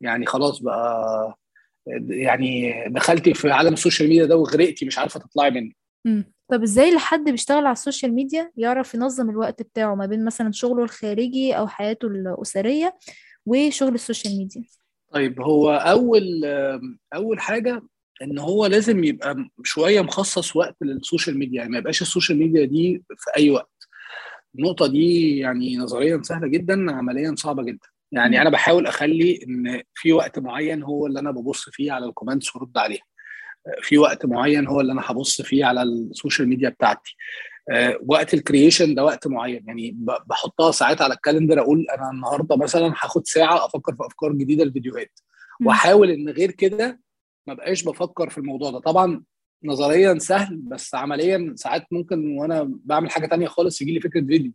يعني 0.00 0.26
خلاص 0.26 0.62
بقى 0.62 1.38
يعني 2.08 2.84
دخلتي 2.88 3.34
في 3.34 3.50
عالم 3.50 3.72
ال 3.72 3.77
social 3.77 4.08
media 4.08 4.24
ده 4.26 4.36
وغرقتي 4.36 4.86
مش 4.86 4.98
عارفة 4.98 5.20
تطلعي 5.20 5.50
منه. 5.50 5.72
طب 6.48 6.62
إزاي 6.62 6.94
لحد 6.94 7.24
بيشتغل 7.24 7.66
على 7.66 7.72
ال 7.72 7.78
social 7.78 8.14
media 8.14 8.52
يعرف 8.56 8.94
ينظم 8.94 9.30
الوقت 9.30 9.62
بتاعه 9.62 9.94
ما 9.94 10.06
بين 10.06 10.24
مثلا 10.24 10.52
شغله 10.52 10.82
الخارجي 10.82 11.52
أو 11.52 11.66
حياته 11.68 12.06
الأسرية 12.08 12.94
وشغل 13.46 13.94
السوشيال 13.94 14.38
ميديا 14.38 14.64
طيب 15.12 15.40
هو 15.40 15.70
أول 15.72 16.44
أول 17.14 17.40
حاجة 17.40 17.82
إن 18.22 18.38
هو 18.38 18.66
لازم 18.66 19.04
يبقى 19.04 19.48
شوية 19.64 20.00
مخصص 20.00 20.56
وقت 20.56 20.76
لل 20.82 20.96
social 20.96 21.38
media. 21.38 21.56
يعني 21.58 21.70
ما 21.70 21.78
يبقاش 21.78 22.02
ال 22.02 22.07
social 22.07 22.38
media 22.38 22.64
دي 22.64 23.02
في 23.18 23.30
أي 23.36 23.50
وقت. 23.50 23.88
النقطة 24.58 24.86
دي 24.86 25.38
يعني 25.38 25.76
نظريا 25.76 26.20
سهلة 26.22 26.48
جدا 26.48 26.92
عمليا 26.92 27.34
صعبة 27.38 27.62
جدا. 27.62 27.86
يعني. 28.12 28.42
أنا 28.42 28.50
بحاول 28.50 28.86
أخلي 28.86 29.40
إن 29.48 29.82
في 29.94 30.12
وقت 30.12 30.38
معين 30.38 30.82
هو 30.82 31.06
اللي 31.06 31.20
أنا 31.20 31.30
ببص 31.30 31.68
فيه 31.72 31.92
على 31.92 32.06
ال 32.06 32.12
comments 32.12 32.56
وأرد 32.56 32.78
عليها. 32.78 33.02
في 33.82 33.98
وقت 33.98 34.26
معين 34.26 34.66
هو 34.66 34.80
اللي 34.80 34.92
أنا 34.92 35.02
هبص 35.04 35.42
فيه 35.42 35.64
على 35.64 35.82
ال 35.82 35.91
social 35.91 36.48
media 36.48 36.68
بتاعتي. 36.68 37.16
آه، 37.70 37.98
وقت 38.06 38.34
ال 38.34 38.41
creation 38.41 38.94
ده 38.94 39.04
وقت 39.04 39.26
معين. 39.26 39.64
يعني 39.66 39.96
بحطها 40.26 40.70
ساعات 40.72 41.02
على 41.02 41.14
ال 41.14 41.19
calendar 41.19 41.60
أقول 41.60 41.86
أنا 41.98 42.10
النهارده 42.10 42.56
مثلا 42.56 42.86
هاخد 42.86 43.26
ساعة 43.26 43.66
أفكر 43.66 43.92
في 43.92 44.06
أفكار 44.06 44.32
جديدة 44.32 44.64
للفيديوهات. 44.64 45.20
وأحاول 45.64 46.10
إن 46.10 46.28
غير 46.28 46.50
كده 46.50 47.00
ما 47.46 47.54
بقاش 47.54 47.82
بفكر 47.84 48.28
في 48.30 48.38
الموضوع 48.38 48.70
ده 48.70 48.78
طبعا 48.78 49.22
نظريا 49.64 50.18
سهل 50.18 50.56
بس 50.56 50.94
عمليا 50.94 51.52
ساعات 51.56 51.86
ممكن 51.92 52.36
وأنا 52.38 52.72
بعمل 52.84 53.10
حاجة 53.10 53.26
تانية 53.26 53.46
خالص 53.48 53.82
يجي 53.82 53.92
لي 53.92 54.00
فكرة 54.00 54.20
فيديو 54.20 54.52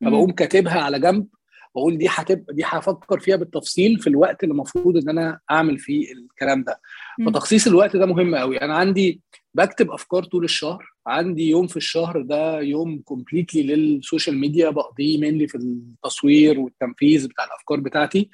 فبقوم. 0.00 0.30
كاتبها 0.30 0.80
على 0.80 1.00
جنب 1.00 1.26
واقول 1.74 1.98
دي 1.98 2.06
هتبقى 2.10 2.54
دي 2.54 2.62
هفكر 2.66 3.20
فيها 3.20 3.36
بالتفصيل 3.36 3.98
في 3.98 4.06
الوقت 4.06 4.44
اللي 4.44 4.52
المفروض 4.52 4.96
إن 4.96 5.08
أنا 5.08 5.38
أعمل 5.50 5.78
فيه 5.78 6.12
الكلام 6.12 6.64
ده. 6.64 6.80
فتخصيص 7.26 7.66
الوقت 7.66 7.96
ده 7.96 8.06
مهم 8.06 8.34
قوي 8.34 8.56
أنا 8.56 8.76
عندي 8.76 9.20
بكتب 9.54 9.90
أفكار 9.90 10.24
طول 10.24 10.44
الشهر. 10.44 10.84
عندي 11.06 11.48
يوم 11.48 11.66
في 11.66 11.76
الشهر 11.76 12.22
ده 12.22 12.60
يوم 12.60 12.98
completely 12.98 13.62
لل 13.62 13.81
social 13.81 14.38
media 14.38 14.70
بقضيه 14.70 15.18
mainly 15.20 15.48
في 15.48 15.54
التصوير 15.54 16.60
والتنفيذ 16.60 17.28
بتاع 17.28 17.44
الأفكار 17.44 17.80
بتاعتي. 17.80 18.30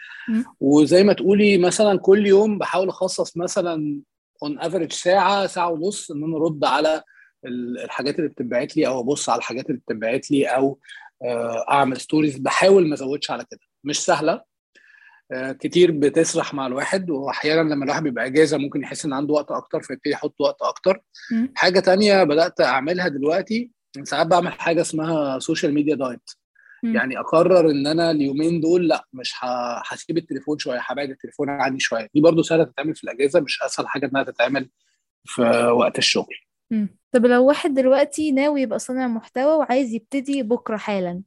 وزي 0.61 1.05
ما 1.05 1.13
تقولي 1.13 1.59
مثلا 1.59 1.99
كل 1.99 2.27
يوم 2.27 2.59
بحاول 2.59 2.89
أخصص 2.89 3.37
مثلا 3.37 4.01
on 4.43 4.59
average 4.59 4.93
ساعة 4.93 5.47
ساعة 5.47 5.71
ونص 5.71 6.11
إن 6.11 6.25
أنا 6.25 6.37
أرد 6.37 6.65
على 6.65 7.03
ال- 7.45 7.79
الحاجات 7.79 8.19
اللي 8.19 8.29
بتتبعت 8.31 8.77
لي 8.77 8.87
أو 8.87 9.01
أبص 9.01 9.29
على 9.29 9.39
الحاجات 9.39 9.67
اللي 9.71 9.81
بتتبعت 9.81 10.31
لي 10.31 10.47
أو 10.47 10.79
آه، 11.25 11.65
أعمل 11.71 11.97
stories 12.01 12.39
بحاول 12.39 12.89
ما 12.89 12.95
أزودش 12.95 13.31
على 13.31 13.45
كده. 13.51 13.61
مش 13.85 14.01
سهلة. 14.05 14.41
كتير 15.33 15.91
بتسرح 15.91 16.55
مع 16.55 16.67
الواحد 16.67 17.11
وأحيانا 17.11 17.75
لما 17.75 17.85
الواحد 17.85 18.03
بيبقى 18.03 18.27
إجازة 18.27 18.59
ممكن 18.59 18.83
يحس 18.83 19.05
إن 19.05 19.13
عنده 19.13 19.35
وقت 19.35 19.51
أكتر 19.51 19.83
فيبتدي 19.83 20.11
يحط 20.11 20.41
وقت 20.41 20.63
أكتر 20.63 21.03
مم. 21.33 21.53
حاجة 21.55 21.81
تانية 21.81 22.25
بدأت 22.25 22.61
أعملها 22.61 23.09
دلوقتي 23.09 23.71
ساعات 24.03 24.27
بعمل 24.27 24.53
حاجة 24.53 24.81
اسمها 24.81 25.39
social 25.39 25.75
media 25.75 25.95
diet 25.95 26.31
مم. 26.83 26.95
يعني 26.97 27.19
أقرر 27.19 27.71
إن 27.71 27.87
أنا 27.87 28.11
اليومين 28.11 28.61
دول 28.61 28.89
لأ 28.89 29.05
مش 29.13 29.35
هسيب 29.89 30.19
التليفون 30.19 30.59
شوية 30.59 30.79
هبعد 30.83 31.11
التليفون 31.11 31.51
عني 31.51 31.81
شوية 31.81 32.09
دي 32.15 32.21
برضو 32.21 32.43
سهله 32.43 32.65
تتعمل 32.65 32.95
في 32.95 33.05
الإجازة 33.05 33.41
مش 33.41 33.63
أسهل 33.63 33.89
حاجة 33.89 34.07
إنها 34.07 34.23
تتعمل 34.23 34.71
في 35.25 35.43
وقت 35.77 35.99
الشغل 35.99 36.35
مم. 36.71 36.89
طب 37.13 37.27
لو 37.27 37.45
واحد 37.47 37.75
دلوقتي 37.75 38.33
ناوي 38.33 38.63
يبقى 38.63 38.79
صانع 38.79 39.07
محتوى 39.09 39.53
وعايز 39.55 39.93
يبتدي 39.93 40.43
بكرة 40.43 40.77
حالا 40.77 41.23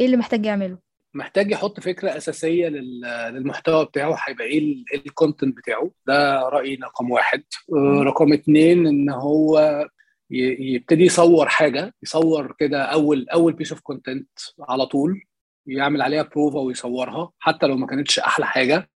إيه 0.00 0.06
اللي 0.06 0.16
محتاج 0.16 0.46
يعمله؟ 0.46 0.78
محتاج 1.14 1.50
يحط 1.50 1.80
فكرة 1.80 2.16
أساسية 2.16 2.68
لل- 2.68 3.00
للمحتوى 3.34 3.84
بتاعه 3.84 4.16
هيبقى 4.24 4.44
إيه 4.46 4.58
ال- 4.58 4.84
إيه 4.92 4.98
الكونتنت 5.06 5.56
بتاعه. 5.56 5.90
ده 6.06 6.40
رأيي 6.48 6.74
رقم 6.74 7.10
واحد. 7.10 7.44
آه، 7.76 8.02
رقم 8.02 8.32
اتنين 8.32 8.86
إن 8.86 9.10
هو 9.10 9.84
يبتدي 10.30 11.04
يصور 11.04 11.48
حاجة 11.48 11.94
يصور 12.02 12.54
كده 12.58 12.82
أول 12.82 13.28
أول 13.28 13.52
piece 13.52 13.72
of 13.72 13.80
content 13.80 14.28
على 14.60 14.86
طول 14.86 15.22
يعمل 15.66 16.02
عليها 16.02 16.22
بروفا 16.22 16.58
ويصورها 16.60 17.32
حتى 17.38 17.66
لو 17.66 17.76
ما 17.76 17.86
كانتش 17.86 18.18
أحلى 18.18 18.46
حاجة. 18.46 18.90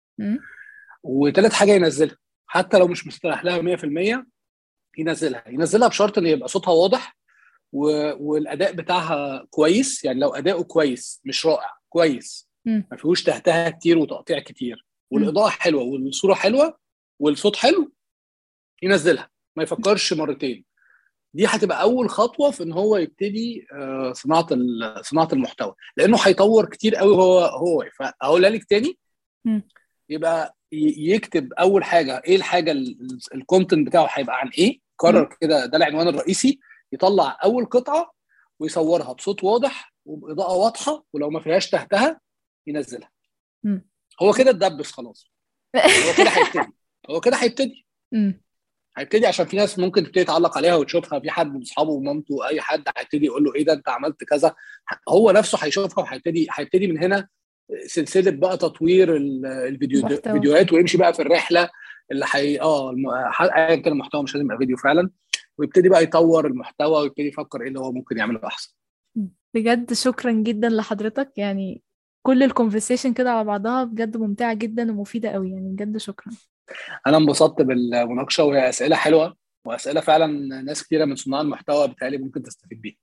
وتالت 1.04 1.54
حاجة 1.54 1.72
ينزلها. 1.72 2.18
حتى 2.48 2.78
لو 2.80 2.88
مش 2.88 3.08
مستريح 3.08 3.44
لها 3.44 3.62
100% 3.62 4.26
ينزلها. 4.98 5.44
ينزلها 5.48 5.88
بشرط 5.88 6.18
إن 6.18 6.26
يبقى 6.28 6.48
صوتها 6.48 6.72
واضح. 6.72 7.18
والأداء 7.72 8.72
بتاعها 8.74 9.48
كويس. 9.50 10.06
يعني 10.06 10.20
لو 10.20 10.30
أداؤه 10.30 10.64
كويس 10.64 11.22
مش 11.26 11.46
رائع 11.46 11.70
كويس. 11.96 12.50
ما 12.92 12.98
فيهوش 12.98 13.24
تهتها 13.24 13.70
كتير 13.70 13.98
وتقطيع 13.98 14.40
كتير. 14.40 14.86
والإضاءة 15.12 15.50
حلوة 15.50 15.84
والصورة 15.84 16.34
حلوة 16.34 16.78
والصوت 17.20 17.56
حلو 17.56 17.92
ينزلها 18.84 19.30
ما 19.56 19.64
يفكرش 19.64 20.14
مرتين. 20.14 20.66
دي 21.34 21.46
هتبقى 21.46 21.82
أول 21.82 22.10
خطوة 22.10 22.52
في 22.52 22.64
إن 22.64 22.72
هو 22.72 22.98
يبتدي 22.98 23.68
آه، 23.74 24.14
صناعة 24.14 24.48
صناعة 25.02 25.28
المحتوى. 25.34 25.74
لأنه 25.98 26.18
هيطور 26.24 26.66
كتير 26.66 26.96
قوي 26.96 27.16
هو 27.16 27.40
هو 27.40 27.86
فاقولها 28.00 28.50
لك 28.50 28.64
تاني. 28.64 28.98
يبقى 30.10 30.56
يكتب 30.72 31.54
أول 31.54 31.84
حاجة 31.84 32.22
إيه 32.26 32.36
الحاجة 32.36 32.72
الكونتنت 33.36 33.88
بتاعه 33.88 34.08
هيبقى 34.12 34.40
عن 34.40 34.50
إيه؟ 34.50 34.80
قرر 34.98 35.36
كده 35.42 35.66
ده 35.66 35.78
العنوان 35.78 36.08
الرئيسي. 36.08 36.60
يطلع 36.92 37.38
أول 37.44 37.66
قطعة 37.66 38.12
ويصورها 38.60 39.14
بصوت 39.14 39.44
واضح 39.44 39.95
وبإضاءة 40.06 40.54
واضحة 40.58 41.06
ولو 41.14 41.30
ما 41.30 41.40
فيهاش 41.40 41.70
تحتها 41.70 42.20
ينزلها. 42.68 43.10
هو 44.22 44.34
كده 44.34 44.50
اتدبس 44.50 44.92
خلاص. 44.92 45.32
هو 45.76 46.14
كده 46.18 46.30
هيبتدي. 46.30 46.74
هو 47.10 47.20
كده 47.22 47.38
هيبتدي. 47.38 47.86
هيبتدي 48.98 49.28
عشان 49.28 49.46
في 49.46 49.58
ناس 49.58 49.80
ممكن 49.80 50.04
تبتدي 50.04 50.24
تعلق 50.24 50.58
عليها 50.58 50.76
وتشوفها. 50.76 51.20
في 51.20 51.30
حد 51.32 51.54
من 51.54 51.62
أصحابه 51.62 51.90
ومامته 51.90 52.48
أي 52.48 52.62
حد 52.62 52.84
هيبتدي 52.98 53.26
يقول 53.26 53.44
له 53.44 53.56
إيه 53.56 53.66
ده 53.66 53.74
أنت 53.74 53.90
عملت 53.90 54.24
كذا. 54.24 54.56
هو 55.10 55.32
نفسه 55.32 55.58
هيشوفها 55.62 56.04
وهيبتدي 56.04 56.48
هيبتدي 56.52 56.88
من 56.88 57.04
هنا 57.04 57.28
سلسلة 57.86 58.32
بقى 58.32 58.58
تطوير 58.58 59.16
ال- 59.16 59.46
الفيديو. 59.46 60.00
الفيديوهات 60.30 60.74
ويمشي 60.74 60.98
بقى 60.98 61.14
في 61.14 61.22
الرحلة 61.22 61.70
اللي 62.12 62.26
حي 62.26 62.60
آه 62.60 62.96
ايا 63.42 63.76
كان 63.76 63.94
المحتوى 63.94 64.24
مش 64.24 64.34
لازم 64.36 64.46
يبقى 64.46 64.58
فيديو 64.58 64.78
فعلا. 64.78 65.10
ويبتدي 65.58 65.90
بقى 65.90 66.04
يطور 66.04 66.48
المحتوى 66.48 67.02
ويبتدي 67.02 67.28
يفكر 67.28 67.62
إيه 67.62 67.68
اللي 67.68 67.80
هو 67.80 67.92
ممكن 67.92 68.18
يعمله 68.18 68.40
أحسن. 68.48 68.74
بجد 69.56 69.94
شكرا 69.94 70.32
جدا 70.32 70.70
لحضرتك. 70.70 71.32
يعني 71.38 71.82
كل 72.26 72.44
ال 72.44 72.49
conversation 72.49 73.14
كده 73.14 73.32
على 73.32 73.44
بعضها 73.44 73.84
بجد 73.84 74.18
ممتعة 74.18 74.54
جدا 74.54 74.92
ومفيدة 74.92 75.30
قوي. 75.30 75.52
يعني 75.52 75.70
بجد 75.70 75.98
شكرا. 75.98 76.34
أنا 77.08 77.18
انبسطت 77.18 77.62
بالمناقشة 77.62 78.44
وهي 78.44 78.70
أسئلة 78.70 78.96
حلوة 78.96 79.36
وأسئلة 79.66 80.02
فعلا 80.02 80.28
ناس 80.62 80.84
كتيرة 80.84 81.06
من 81.06 81.16
صناع 81.16 81.42
المحتوى 81.42 81.88
بالتالي 81.88 82.18
ممكن 82.18 82.44
تستفيد 82.44 82.82
بيها. 82.82 82.96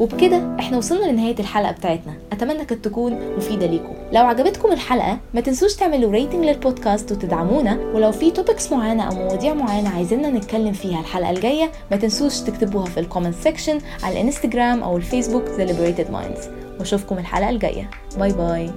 وبكده 0.00 0.56
إحنا 0.60 0.78
وصلنا 0.78 1.10
لنهاية 1.10 1.38
الحلقة 1.40 1.72
بتاعتنا. 1.72 2.12
أتمنى 2.32 2.64
كانت 2.64 2.84
تكون 2.84 3.36
مفيدة 3.36 3.66
ليكم. 3.66 3.94
لو 4.12 4.26
عجبتكم 4.26 4.72
الحلقة 4.72 5.18
ما 5.34 5.40
تنسوش 5.40 5.74
تعملوا 5.74 6.12
rating 6.12 6.44
لل 6.44 6.59
podcast 6.59 7.12
وتدعمونا. 7.12 7.78
ولو 7.94 8.12
في 8.12 8.30
topics 8.30 8.72
معينة 8.72 9.02
أو 9.02 9.14
مواضيع 9.14 9.54
معينة 9.54 9.88
عايزيننا 9.88 10.30
نتكلم 10.30 10.72
فيها 10.72 11.00
الحلقة 11.00 11.30
الجاية 11.30 11.70
ما 11.90 11.96
تنسوش 11.96 12.40
تكتبوها 12.40 12.86
في 12.86 13.00
ال 13.00 13.04
comment 13.04 13.34
section 13.34 13.78
على 14.02 14.20
الإنستجرام 14.20 14.82
أو 14.82 14.96
الفيسبوك 14.96 15.44
The 15.44 15.68
Liberated 15.70 16.12
Minds. 16.12 16.48
وأشوفكم 16.78 17.18
الحلقة 17.18 17.50
الجاية. 17.50 17.90
باي 18.18 18.32
باي 18.32 18.70